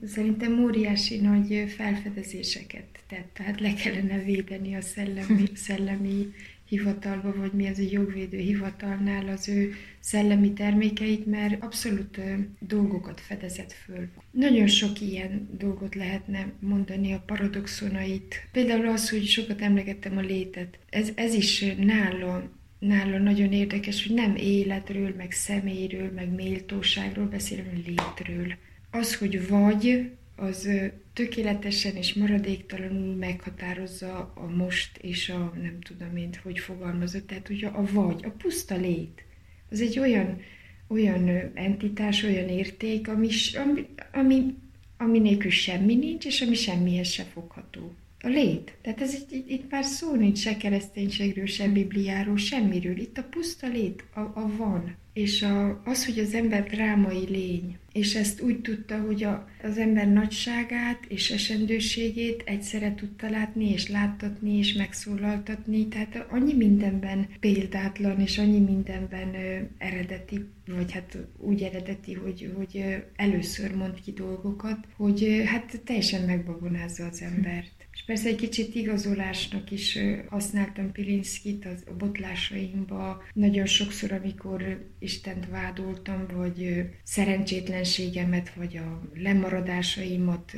Szerintem 0.05 0.63
óriási 0.63 1.17
nagy 1.17 1.73
felfedezéseket 1.75 2.85
tett, 3.07 3.33
tehát 3.33 3.59
le 3.59 3.73
kellene 3.73 4.23
védeni 4.23 4.75
a 4.75 4.81
szellemi, 4.81 5.43
szellemi 5.67 6.33
hivatalba, 6.69 7.35
vagy 7.35 7.51
mi 7.53 7.67
az 7.67 7.79
a 7.79 7.87
jogvédő 7.91 8.37
hivatalnál 8.37 9.27
az 9.27 9.49
ő 9.49 9.73
szellemi 9.99 10.53
termékeit, 10.53 11.25
mert 11.25 11.63
abszolút 11.63 12.21
dolgokat 12.59 13.19
fedezett 13.19 13.71
föl. 13.71 14.07
Nagyon 14.31 14.67
sok 14.67 15.01
ilyen 15.01 15.49
dolgot 15.57 15.95
lehetne 15.95 16.51
mondani, 16.59 17.13
a 17.13 17.23
paradoxonait. 17.25 18.47
Például 18.51 18.87
az, 18.87 19.09
hogy 19.09 19.25
sokat 19.25 19.61
emlegettem 19.61 20.17
a 20.17 20.21
létet. 20.21 20.79
Ez, 20.89 21.09
ez 21.15 21.33
is 21.33 21.65
nála 21.77 22.57
nála 22.79 23.17
nagyon 23.17 23.51
érdekes, 23.51 24.07
hogy 24.07 24.15
nem 24.15 24.35
életről, 24.35 25.13
meg 25.17 25.31
személyről, 25.31 26.11
meg 26.11 26.29
méltóságról 26.33 27.25
beszél, 27.25 27.57
hanem 27.57 27.83
létről. 27.85 28.53
Az, 28.91 29.15
hogy 29.15 29.47
vagy, 29.47 30.09
az 30.39 30.69
tökéletesen 31.13 31.95
és 31.95 32.13
maradéktalanul 32.13 33.15
meghatározza 33.15 34.31
a 34.35 34.47
most 34.55 34.97
és 34.97 35.29
a 35.29 35.53
nem 35.61 35.79
tudom 35.81 36.17
én, 36.17 36.29
hogy 36.43 36.59
fogalmazott, 36.59 37.27
tehát 37.27 37.47
hogy 37.47 37.63
a 37.63 37.83
vagy, 37.91 38.25
a 38.25 38.29
puszta 38.29 38.75
lét, 38.75 39.23
az 39.69 39.81
egy 39.81 39.99
olyan, 39.99 40.41
olyan 40.87 41.51
entitás, 41.53 42.23
olyan 42.23 42.49
érték, 42.49 43.07
ami, 43.07 43.27
ami, 43.55 43.87
ami, 44.11 44.55
ami 44.97 45.19
nélkül 45.19 45.51
semmi 45.51 45.95
nincs, 45.95 46.25
és 46.25 46.41
ami 46.41 46.55
semmihez 46.55 47.07
se 47.07 47.23
fogható. 47.23 47.93
A 48.21 48.27
lét. 48.27 48.77
Tehát 48.81 49.01
ez 49.01 49.13
itt, 49.13 49.49
itt 49.49 49.71
már 49.71 49.83
szó 49.83 50.15
nincs 50.15 50.37
se 50.37 50.57
kereszténységről, 50.57 51.45
se 51.45 51.67
Bibliáról, 51.67 52.37
semmiről. 52.37 52.97
Itt 52.97 53.17
a 53.17 53.23
puszta 53.23 53.67
lét, 53.67 54.03
a, 54.13 54.19
a 54.19 54.51
van. 54.57 54.95
És 55.13 55.41
a, 55.41 55.81
az, 55.85 56.05
hogy 56.05 56.19
az 56.19 56.33
ember 56.33 56.63
drámai 56.63 57.25
lény, 57.29 57.77
és 57.93 58.15
ezt 58.15 58.41
úgy 58.41 58.61
tudta, 58.61 58.99
hogy 58.99 59.23
a, 59.23 59.47
az 59.63 59.77
ember 59.77 60.07
nagyságát 60.07 61.05
és 61.07 61.31
esendőségét 61.31 62.43
egyszerre 62.45 62.95
tudta 62.95 63.29
látni, 63.29 63.71
és 63.71 63.87
láttatni, 63.87 64.57
és 64.57 64.73
megszólaltatni, 64.73 65.87
tehát 65.87 66.25
annyi 66.29 66.53
mindenben 66.53 67.27
példátlan, 67.39 68.19
és 68.19 68.37
annyi 68.37 68.59
mindenben 68.59 69.35
ö, 69.35 69.57
eredeti, 69.77 70.45
vagy 70.67 70.91
hát 70.91 71.17
úgy 71.37 71.61
eredeti, 71.61 72.13
hogy, 72.13 72.53
hogy 72.55 72.77
ö, 72.77 72.95
először 73.15 73.75
mond 73.75 74.01
ki 74.01 74.11
dolgokat, 74.11 74.77
hogy 74.95 75.23
ö, 75.23 75.43
hát 75.43 75.81
teljesen 75.85 76.25
megbabonázza 76.25 77.05
az 77.05 77.21
embert. 77.21 77.78
És 77.99 78.05
persze 78.05 78.29
egy 78.29 78.35
kicsit 78.35 78.75
igazolásnak 78.75 79.71
is 79.71 79.99
használtam 80.29 80.91
Pilinszkit 80.91 81.65
a 81.65 81.93
botlásaimba. 81.97 83.23
Nagyon 83.33 83.65
sokszor, 83.65 84.11
amikor 84.11 84.89
Istent 84.99 85.47
vádoltam, 85.49 86.27
vagy 86.33 86.89
szerencsétlenségemet, 87.03 88.53
vagy 88.53 88.77
a 88.77 89.01
lemaradásaimat 89.13 90.53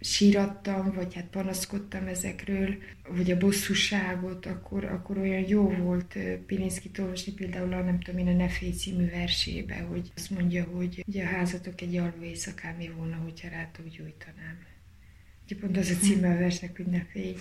sírattam, 0.00 0.92
vagy 0.94 1.14
hát 1.14 1.26
panaszkodtam 1.26 2.06
ezekről, 2.06 2.74
vagy 3.08 3.30
a 3.30 3.38
bosszúságot, 3.38 4.46
akkor, 4.46 4.84
akkor 4.84 5.18
olyan 5.18 5.44
jó 5.48 5.68
volt 5.68 6.18
Pilinszkit 6.46 6.98
olvasni, 6.98 7.32
például 7.32 7.72
a 7.72 7.82
nem 7.82 8.00
tudom 8.00 8.20
én 8.20 8.28
a 8.28 8.36
Nefé 8.36 8.70
című 8.70 9.10
versébe, 9.10 9.76
hogy 9.76 10.10
azt 10.16 10.30
mondja, 10.30 10.64
hogy 10.64 11.04
ugye 11.06 11.24
a 11.24 11.28
házatok 11.28 11.80
egy 11.80 11.96
alvó 11.96 12.22
éjszakán 12.22 12.74
mi 12.74 12.90
volna, 12.96 13.16
hogyha 13.16 13.48
rátok 13.48 13.88
gyújtanám. 13.88 14.72
Pont 15.60 15.76
az 15.76 15.90
a 15.90 16.04
címe 16.04 16.34
a 16.34 16.38
versnek, 16.38 16.76
hogy 16.76 16.86
ne 16.86 17.04
félj, 17.12 17.34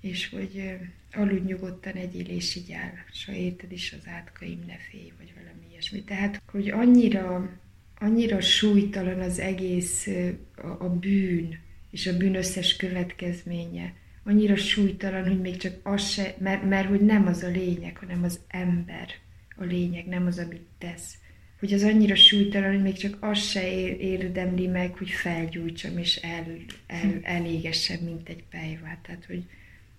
és 0.00 0.28
hogy 0.28 0.78
aludj 1.12 1.46
nyugodtan, 1.46 1.92
egyél 1.92 2.26
és 2.26 2.56
igyál, 2.56 2.92
s 3.12 3.24
ha 3.24 3.32
érted 3.32 3.72
is 3.72 3.92
az 3.92 4.06
átkaim, 4.06 4.64
ne 4.66 4.76
félj, 4.90 5.12
vagy 5.18 5.32
valami 5.34 5.66
ilyesmi. 5.70 6.04
Tehát, 6.04 6.42
hogy 6.50 6.68
annyira, 6.70 7.58
annyira 7.98 8.40
súlytalan 8.40 9.20
az 9.20 9.38
egész 9.38 10.08
a, 10.56 10.66
a 10.66 10.88
bűn, 10.98 11.58
és 11.90 12.06
a 12.06 12.16
bűn 12.16 12.34
összes 12.34 12.76
következménye, 12.76 13.94
annyira 14.24 14.56
súlytalan, 14.56 15.28
hogy 15.28 15.40
még 15.40 15.56
csak 15.56 15.74
az 15.82 16.08
se, 16.10 16.34
mert, 16.38 16.68
mert 16.68 16.88
hogy 16.88 17.00
nem 17.00 17.26
az 17.26 17.42
a 17.42 17.48
lényeg, 17.48 17.96
hanem 17.96 18.22
az 18.22 18.40
ember 18.48 19.08
a 19.56 19.64
lényeg, 19.64 20.06
nem 20.06 20.26
az, 20.26 20.38
amit 20.38 20.66
tesz 20.78 21.14
hogy 21.58 21.72
az 21.72 21.82
annyira 21.82 22.14
súlytalan, 22.14 22.72
hogy 22.72 22.82
még 22.82 22.96
csak 22.96 23.16
az 23.20 23.38
se 23.38 23.96
érdemli 23.96 24.66
meg, 24.66 24.94
hogy 24.94 25.10
felgyújtsam 25.10 25.98
és 25.98 26.16
el, 26.16 26.46
el, 26.86 27.20
elégessem, 27.22 28.00
mint 28.00 28.28
egy 28.28 28.44
pejvát. 28.50 28.98
Tehát, 28.98 29.24
hogy 29.24 29.44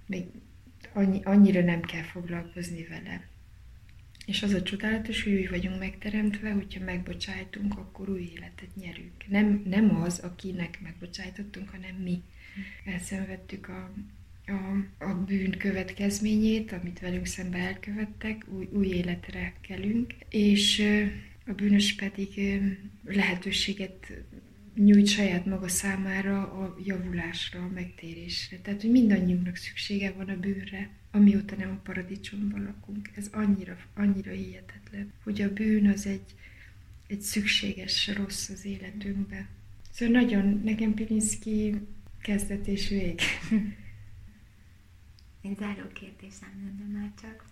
még 0.06 0.24
annyi, 0.93 1.22
annyira 1.24 1.62
nem 1.62 1.82
kell 1.82 2.04
foglalkozni 2.04 2.86
vele. 2.89 3.28
És 4.26 4.43
az 4.43 4.54
a 4.54 4.62
csodálatos, 4.62 5.24
hogy 5.24 5.34
úgy 5.34 5.50
vagyunk 5.50 5.80
megteremtve, 5.80 6.52
hogyha 6.52 6.84
megbocsájtunk, 6.84 7.78
akkor 7.78 8.10
új 8.10 8.32
életet 8.36 8.76
nyerünk. 8.76 9.28
Nem, 9.28 9.63
nem 9.65 10.02
az, 10.02 10.19
akinek 10.19 10.80
megbocsájtottunk, 10.82 11.69
hanem 11.69 11.95
mi. 11.95 12.22
Elszenvedtük 12.86 13.67
a, 13.67 13.91
a, 14.45 15.04
a 15.06 15.13
bűn 15.13 15.52
következményét, 15.58 16.72
amit 16.72 17.00
velünk 17.00 17.26
szembe 17.26 17.58
elkövettek, 17.58 18.45
új, 18.48 18.67
új 18.72 18.88
életre 18.88 19.54
kelünk, 19.62 20.13
és 20.30 20.84
a 21.50 21.54
bűnös 21.54 21.96
pedig 21.96 22.60
lehetőséget 23.04 24.12
nyújt 24.76 25.08
saját 25.08 25.46
maga 25.46 25.68
számára 25.68 26.42
a 26.42 26.78
javulásra, 26.84 27.64
a 27.64 27.70
megtérésre. 27.74 28.58
Tehát, 28.58 28.82
hogy 28.82 28.92
mindannyiunknak 28.92 29.56
szüksége 29.56 30.12
van 30.12 30.30
a 30.30 30.40
bűnre, 30.40 30.90
amióta 31.12 31.56
nem 31.56 31.70
a 31.70 31.82
paradicsomban 31.84 32.64
lakunk. 32.64 33.10
Ez 33.16 33.28
annyira, 33.32 33.78
annyira 33.94 34.32
hihetetlen, 34.32 35.14
hogy 35.24 35.42
a 35.42 35.54
bűn 35.54 35.88
az 35.90 36.06
egy, 36.06 36.36
egy 37.08 37.22
szükséges 37.22 38.08
rossz 38.08 38.50
az 38.50 38.66
életünkbe. 38.66 39.48
Szóval 39.92 40.22
nagyon, 40.22 40.62
nekem 40.64 40.94
Pilinszki 40.94 41.76
kezdet 42.22 42.68
és 42.68 42.88
vég. 42.90 43.20
Egy 45.42 45.58
záró 45.58 45.88
kérdésem 45.94 46.50
lenne 46.64 47.00
már 47.00 47.12
csak 47.22 47.49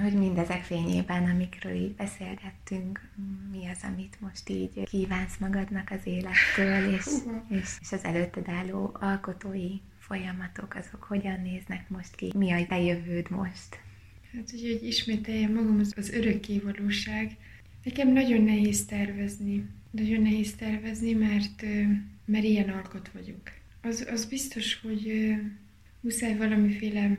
hogy 0.00 0.12
mindezek 0.12 0.62
fényében, 0.62 1.30
amikről 1.30 1.74
így 1.74 1.94
beszélgettünk, 1.94 3.10
mi 3.50 3.66
az, 3.66 3.78
amit 3.82 4.20
most 4.20 4.48
így 4.48 4.82
kívánsz 4.84 5.36
magadnak 5.38 5.90
az 5.90 6.06
élettől, 6.06 6.94
és, 6.94 7.06
és, 7.48 7.76
és 7.80 7.92
az 7.92 8.04
előtted 8.04 8.48
álló 8.48 8.96
alkotói 9.00 9.70
folyamatok, 9.98 10.74
azok 10.74 11.02
hogyan 11.02 11.40
néznek 11.40 11.88
most 11.88 12.14
ki? 12.14 12.32
Mi 12.36 12.52
a 12.52 12.66
te 12.66 12.80
jövőd 12.80 13.30
most? 13.30 13.80
Hát, 14.34 14.50
hogy, 14.50 14.60
hogy 14.60 14.88
ismételjem 14.88 15.52
magam, 15.52 15.78
az, 15.78 15.92
az 15.96 16.10
örökké 16.10 16.58
valóság. 16.58 17.36
Nekem 17.84 18.12
nagyon 18.12 18.42
nehéz 18.42 18.84
tervezni. 18.84 19.66
Nagyon 19.90 20.22
nehéz 20.22 20.54
tervezni, 20.54 21.12
mert, 21.12 21.62
mert 22.24 22.44
ilyen 22.44 22.68
alkot 22.68 23.10
vagyok. 23.12 23.50
Az, 23.82 24.06
az 24.10 24.24
biztos, 24.24 24.80
hogy 24.80 25.34
muszáj 26.00 26.36
valamiféle 26.36 27.18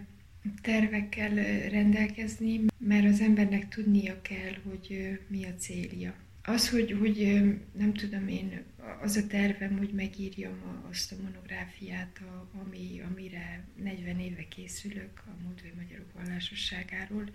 tervekkel 0.61 1.35
rendelkezni, 1.69 2.61
mert 2.77 3.05
az 3.05 3.21
embernek 3.21 3.67
tudnia 3.67 4.21
kell, 4.21 4.53
hogy 4.63 5.19
mi 5.27 5.45
a 5.45 5.55
célja. 5.55 6.15
Az, 6.43 6.69
hogy, 6.69 6.91
hogy 6.99 7.43
nem 7.73 7.93
tudom 7.93 8.27
én, 8.27 8.63
az 9.01 9.15
a 9.15 9.27
tervem, 9.27 9.77
hogy 9.77 9.89
megírjam 9.93 10.85
azt 10.89 11.11
a 11.11 11.15
monográfiát, 11.21 12.21
ami, 12.65 13.01
amire 13.11 13.63
40 13.83 14.19
éve 14.19 14.47
készülök, 14.47 15.23
a 15.25 15.43
múltvai 15.43 15.71
magyarok 15.75 16.13
vallásosságáról, 16.13 17.29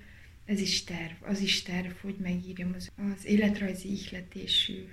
ez 0.44 0.60
is 0.60 0.84
terv, 0.84 1.12
az 1.20 1.40
is 1.40 1.62
terv, 1.62 1.92
hogy 2.00 2.16
megírjam 2.22 2.72
az, 2.76 2.90
az 3.14 3.26
életrajzi 3.26 3.92
ihletésű 3.92 4.88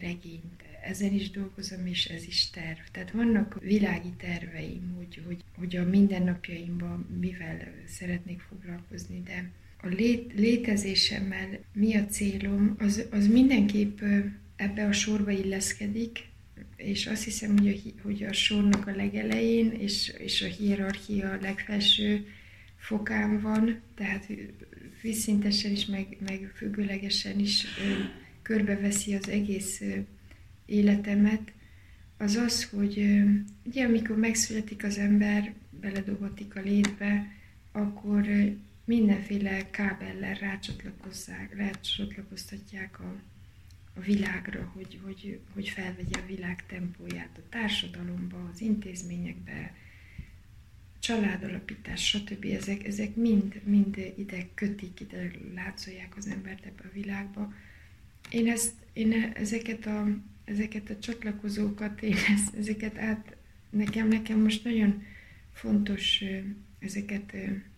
regényt. 0.00 0.62
Ezen 0.82 1.12
is 1.12 1.30
dolgozom, 1.30 1.86
és 1.86 2.04
ez 2.04 2.26
is 2.26 2.50
terv. 2.50 2.78
Tehát 2.92 3.10
vannak 3.10 3.58
világi 3.60 4.12
terveim, 4.16 4.94
hogy, 4.96 5.22
hogy, 5.26 5.44
hogy 5.58 5.76
a 5.76 5.84
mindennapjaimban 5.84 7.06
mivel 7.20 7.72
szeretnék 7.86 8.40
foglalkozni, 8.40 9.22
de 9.24 9.50
a 9.82 9.86
lét, 9.86 10.32
létezésemmel 10.36 11.58
mi 11.72 11.96
a 11.96 12.06
célom, 12.06 12.74
az, 12.78 13.04
az 13.10 13.26
mindenképp 13.26 14.00
ebbe 14.56 14.86
a 14.86 14.92
sorba 14.92 15.30
illeszkedik, 15.30 16.30
és 16.76 17.06
azt 17.06 17.24
hiszem, 17.24 17.58
hogy 17.58 17.68
a, 17.68 18.02
hogy 18.02 18.22
a 18.22 18.32
sornak 18.32 18.86
a 18.86 18.96
legelején 18.96 19.70
és, 19.70 20.08
és 20.18 20.42
a 20.42 20.46
hierarchia 20.46 21.38
legfelső 21.40 22.26
fokán 22.76 23.40
van, 23.40 23.80
tehát 23.94 24.26
vízszintesen 25.02 25.70
is, 25.70 25.86
meg, 25.86 26.16
meg 26.26 26.52
függőlegesen 26.54 27.38
is 27.38 27.66
körbeveszi 28.42 29.14
az 29.14 29.28
egész 29.28 29.82
életemet, 30.72 31.52
az 32.16 32.36
az, 32.36 32.64
hogy 32.64 33.22
ugye 33.62 33.84
amikor 33.84 34.16
megszületik 34.16 34.84
az 34.84 34.98
ember, 34.98 35.54
beledobatik 35.80 36.56
a 36.56 36.60
létbe, 36.60 37.32
akkor 37.72 38.26
mindenféle 38.84 39.70
kábellel 39.70 40.34
rácsatlakozzák, 40.34 41.56
rácsatlakoztatják 41.56 43.00
a, 43.00 43.14
a 43.94 44.00
világra, 44.00 44.70
hogy, 44.74 45.00
hogy, 45.04 45.40
hogy 45.54 45.68
felvegye 45.68 46.18
a 46.18 46.26
világ 46.26 46.66
tempóját 46.66 47.38
a 47.38 47.48
társadalomba, 47.48 48.50
az 48.52 48.60
intézményekbe, 48.60 49.74
családalapítás, 50.98 52.08
stb. 52.08 52.44
Ezek, 52.44 52.86
ezek 52.86 53.14
mind, 53.14 53.60
mind 53.64 54.12
ide 54.16 54.48
kötik, 54.54 55.00
ide 55.00 55.30
látszolják 55.54 56.16
az 56.16 56.26
embert 56.26 56.66
ebbe 56.66 56.82
a 56.84 56.92
világba. 56.92 57.52
Én, 58.30 58.48
ezt, 58.48 58.72
én 58.92 59.32
ezeket, 59.34 59.86
a, 59.86 60.06
ezeket 60.44 60.90
a 60.90 60.98
csatlakozókat, 60.98 62.02
ezt, 62.02 62.54
ezeket 62.54 62.98
át, 62.98 63.36
nekem, 63.70 64.08
nekem 64.08 64.40
most 64.40 64.64
nagyon 64.64 65.02
fontos 65.52 66.24
ezeket 66.78 67.34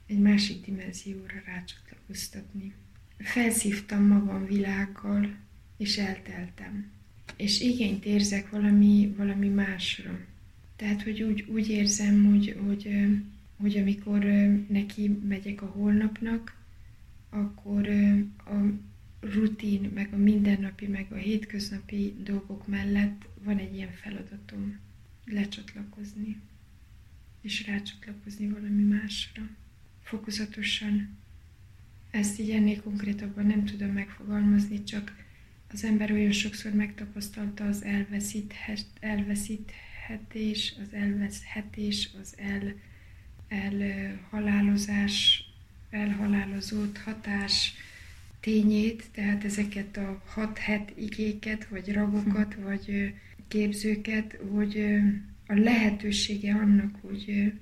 egy 0.07 0.18
másik 0.18 0.64
dimenzióra 0.64 1.42
rácsatlakoztatni. 1.46 2.72
Felszívtam 3.18 4.07
magam 4.07 4.46
világgal, 4.46 5.37
és 5.77 5.98
elteltem. 5.98 6.90
És 7.37 7.61
igényt 7.61 8.05
érzek 8.05 8.50
valami, 8.50 9.14
valami 9.16 9.48
másra. 9.48 10.20
Tehát, 10.77 11.03
hogy 11.03 11.22
úgy, 11.22 11.44
úgy 11.48 11.68
érzem, 11.68 12.24
hogy, 12.24 12.57
hogy, 12.66 12.88
hogy 13.57 13.77
amikor 13.77 14.24
neki 14.68 15.20
megyek 15.29 15.62
a 15.62 15.66
holnapnak, 15.66 16.57
akkor 17.31 17.88
a 18.38 18.55
rutin, 19.32 19.90
meg 19.94 20.12
a 20.12 20.16
mindennapi, 20.16 20.87
meg 20.87 21.06
a 21.12 21.16
hétköznapi 21.16 22.14
dolgok 22.22 22.66
mellett 22.66 23.28
van 23.42 23.58
egy 23.58 23.74
ilyen 23.74 23.92
feladatom 23.92 24.78
lecsatlakozni, 25.24 26.40
és 27.40 27.66
rácsatlakozni 27.66 28.48
valami 28.48 28.82
másra, 28.82 29.42
fokozatosan. 30.02 31.16
Ezt 32.10 32.40
így 32.40 32.50
ennél 32.50 32.82
konkrétabban 32.82 33.46
nem 33.46 33.64
tudom 33.64 33.90
megfogalmazni, 33.90 34.84
csak 34.84 35.24
az 35.72 35.84
ember 35.84 36.10
olyan 36.10 36.32
sokszor 36.32 36.72
megtapasztalta 36.72 37.66
az 37.66 37.82
elveszíthet, 37.82 38.87
elveszíthetés, 39.00 40.74
az 40.82 40.92
elveszhetés, 40.92 42.10
az 42.20 42.34
el, 42.37 42.74
elhalálozás, 43.48 45.44
elhalálozott 45.90 46.98
hatás 46.98 47.74
tényét, 48.44 49.04
tehát 49.12 49.44
ezeket 49.44 49.96
a 49.96 50.22
hat-het 50.26 50.92
igéket, 50.96 51.66
vagy 51.68 51.92
ragokat, 51.92 52.54
hm. 52.54 52.62
vagy 52.62 53.14
képzőket, 53.48 54.38
hogy 54.52 55.00
a 55.46 55.54
lehetősége 55.54 56.54
annak, 56.54 56.96
hogy, 57.00 57.52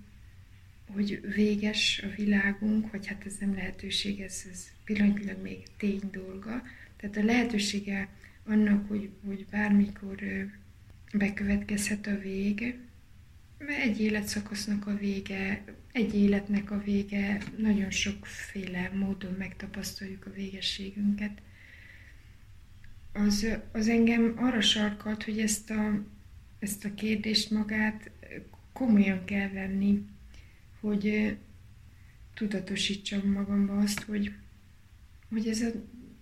hogy 0.87 1.21
véges 1.35 2.03
a 2.05 2.15
világunk, 2.17 2.91
vagy 2.91 3.07
hát 3.07 3.27
ez 3.27 3.35
nem 3.41 3.55
lehetőség, 3.55 4.21
ez, 4.21 4.45
ez 4.53 4.67
pillanatilag 4.85 5.43
még 5.43 5.63
tény 5.77 6.01
dolga, 6.11 6.63
tehát 6.97 7.17
a 7.17 7.25
lehetősége 7.25 8.09
annak, 8.45 8.89
hogy, 8.89 9.09
hogy 9.27 9.47
bármikor 9.51 10.19
bekövetkezhet 11.13 12.07
a 12.07 12.19
vége, 12.19 12.75
egy 13.83 14.01
életszakasznak 14.01 14.87
a 14.87 14.97
vége, 14.97 15.65
egy 15.93 16.15
életnek 16.15 16.71
a 16.71 16.83
vége, 16.83 17.43
nagyon 17.57 17.91
sokféle 17.91 18.91
módon 18.95 19.33
megtapasztaljuk 19.33 20.27
a 20.27 20.33
végességünket. 20.33 21.43
Az, 23.13 23.47
az 23.73 23.89
engem 23.89 24.35
arra 24.37 24.61
sarkalt, 24.61 25.25
hogy 25.25 25.39
ezt 25.39 25.71
a, 25.71 26.05
ezt 26.59 26.85
a 26.85 26.95
kérdést 26.95 27.51
magát 27.51 28.11
komolyan 28.73 29.25
kell 29.25 29.49
venni, 29.49 30.07
hogy 30.81 31.37
tudatosítsam 32.35 33.33
magamba 33.33 33.79
azt, 33.79 34.03
hogy, 34.03 34.33
hogy 35.29 35.49
ez 35.49 35.61
a 35.61 35.71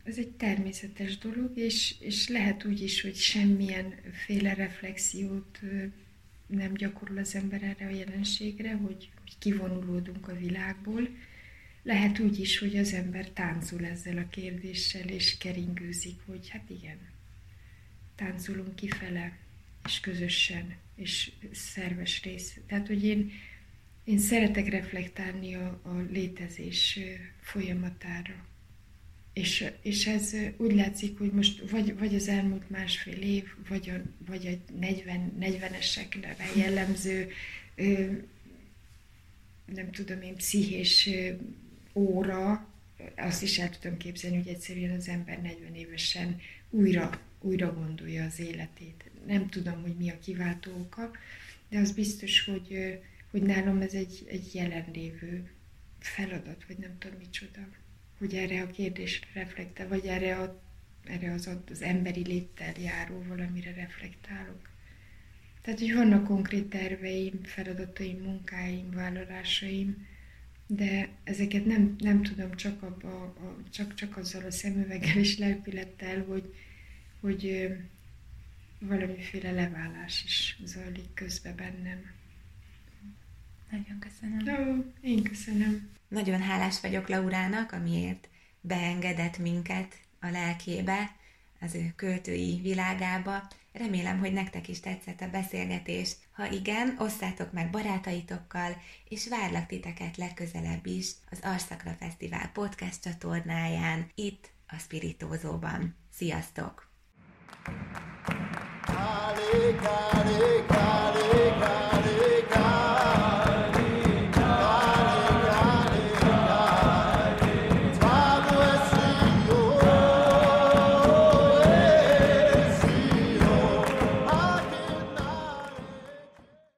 ez 0.05 0.19
egy 0.19 0.31
természetes 0.31 1.19
dolog, 1.19 1.57
és, 1.57 1.95
és 2.01 2.29
lehet 2.29 2.65
úgy 2.65 2.83
is, 2.83 3.03
hogy 3.03 3.15
semmilyen 3.15 3.95
féle 4.13 4.55
reflexiót 4.55 5.61
nem 6.47 6.75
gyakorol 6.75 7.19
az 7.19 7.35
ember 7.35 7.63
erre 7.63 7.87
a 7.87 7.97
jelenségre, 7.97 8.75
hogy, 8.75 9.11
kivonulódunk 9.39 10.29
a 10.29 10.37
világból. 10.37 11.09
Lehet 11.83 12.19
úgy 12.19 12.39
is, 12.39 12.59
hogy 12.59 12.77
az 12.77 12.93
ember 12.93 13.29
táncol 13.29 13.85
ezzel 13.85 14.19
a 14.19 14.29
kérdéssel, 14.29 15.09
és 15.09 15.39
keringőzik, 15.39 16.21
hogy 16.27 16.49
hát 16.49 16.71
igen, 16.71 16.99
táncolunk 18.15 18.75
kifele, 18.75 19.39
és 19.85 20.01
közösen, 20.01 20.75
és 20.97 21.33
szerves 21.53 22.23
rész. 22.23 22.59
Tehát, 22.67 22.87
hogy 22.87 23.05
én, 23.05 23.33
én 24.05 24.19
szeretek 24.19 24.69
reflektálni 24.69 25.55
a, 25.55 25.81
a 25.83 26.07
létezés 26.11 26.99
folyamatára 27.41 28.49
és, 29.33 29.65
és 29.83 30.07
ez 30.07 30.37
úgy 30.57 30.75
látszik, 30.75 31.19
hogy 31.19 31.33
most 31.33 31.71
vagy, 31.71 31.99
vagy 31.99 32.15
az 32.15 32.29
elmúlt 32.29 32.71
másfél 32.71 33.23
év, 33.23 33.45
vagy 33.69 33.91
a, 33.91 34.25
vagy 34.27 34.47
a 34.47 34.73
40, 34.79 35.33
40-esekre 35.41 36.57
jellemző, 36.57 37.31
nem 39.75 39.91
tudom 39.91 40.23
én, 40.23 40.37
pszichés 40.37 41.09
óra, 41.93 42.69
azt 43.17 43.43
is 43.43 43.59
el 43.59 43.79
tudom 43.79 43.97
képzelni, 43.97 44.37
hogy 44.37 44.49
egyszerűen 44.49 44.97
az 44.97 45.09
ember 45.09 45.43
40 45.43 45.75
évesen 45.75 46.41
újra, 46.71 47.21
újra 47.41 47.75
gondolja 47.75 48.25
az 48.25 48.41
életét. 48.41 49.11
Nem 49.27 49.49
tudom, 49.49 49.81
hogy 49.83 49.97
mi 49.97 50.11
a 50.11 50.19
kiváltó 50.19 50.71
oka, 50.71 51.11
de 51.69 51.79
az 51.79 51.93
biztos, 51.93 52.45
hogy, 52.45 52.99
hogy 53.31 53.43
nálam 53.43 53.81
ez 53.81 53.93
egy, 53.93 54.27
egy 54.29 54.55
jelenlévő 54.55 55.51
feladat, 55.99 56.65
vagy 56.69 56.79
nem 56.79 56.99
tudom 56.99 57.19
micsoda 57.19 57.69
hogy 58.21 58.35
erre 58.35 58.63
a 58.63 58.71
kérdésre 58.71 59.27
reflektál, 59.33 59.89
vagy 59.89 60.07
erre, 60.07 60.37
a, 60.37 60.61
erre 61.05 61.33
az, 61.33 61.51
az 61.71 61.83
emberi 61.83 62.23
léttel 62.23 62.73
járó 62.81 63.25
valamire 63.29 63.73
reflektálok. 63.73 64.69
Tehát, 65.63 65.81
hogy 65.81 65.95
vannak 65.95 66.25
konkrét 66.25 66.69
terveim, 66.69 67.43
feladataim, 67.43 68.19
munkáim, 68.23 68.91
vállalásaim, 68.91 70.07
de 70.67 71.09
ezeket 71.25 71.65
nem, 71.65 71.97
nem 71.99 72.23
tudom 72.23 72.55
csak, 72.57 72.83
abba, 72.83 73.23
a, 73.23 73.57
csak, 73.71 73.95
csak 73.95 74.17
azzal 74.17 74.45
a 74.45 74.51
szemüveggel 74.51 75.17
és 75.17 75.39
lelkülettel, 75.39 76.25
hogy, 76.25 76.55
hogy 77.21 77.69
valamiféle 78.79 79.53
leválás 79.53 80.25
is 80.25 80.59
zajlik 80.65 81.15
közbe 81.15 81.53
bennem. 81.53 82.13
Nagyon 83.71 83.99
köszönöm. 83.99 84.69
Ó, 84.69 84.85
én 85.01 85.23
köszönöm. 85.23 85.89
Nagyon 86.09 86.41
hálás 86.41 86.81
vagyok 86.81 87.09
Laurának, 87.09 87.73
amiért 87.73 88.29
beengedett 88.61 89.39
minket 89.39 90.01
a 90.21 90.29
lelkébe, 90.29 91.17
az 91.61 91.75
ő 91.75 91.93
költői 91.97 92.61
világába. 92.63 93.49
Remélem, 93.73 94.19
hogy 94.19 94.33
nektek 94.33 94.69
is 94.69 94.81
tetszett 94.81 95.21
a 95.21 95.31
beszélgetés. 95.31 96.17
Ha 96.33 96.51
igen, 96.51 96.97
osszátok 96.99 97.53
meg 97.53 97.71
barátaitokkal, 97.71 98.77
és 99.09 99.29
várlak 99.29 99.67
titeket 99.67 100.17
legközelebb 100.17 100.87
is 100.87 101.11
az 101.31 101.39
Arszakra 101.43 101.97
Fesztivál 101.99 102.51
podcast 102.53 103.03
csatornáján, 103.03 104.11
itt 104.15 104.51
a 104.67 104.77
Spiritózóban. 104.79 105.97
Sziasztok! 106.13 106.89
Kale, 108.85 109.75
kale, 109.83 110.65
kale. 110.67 111.90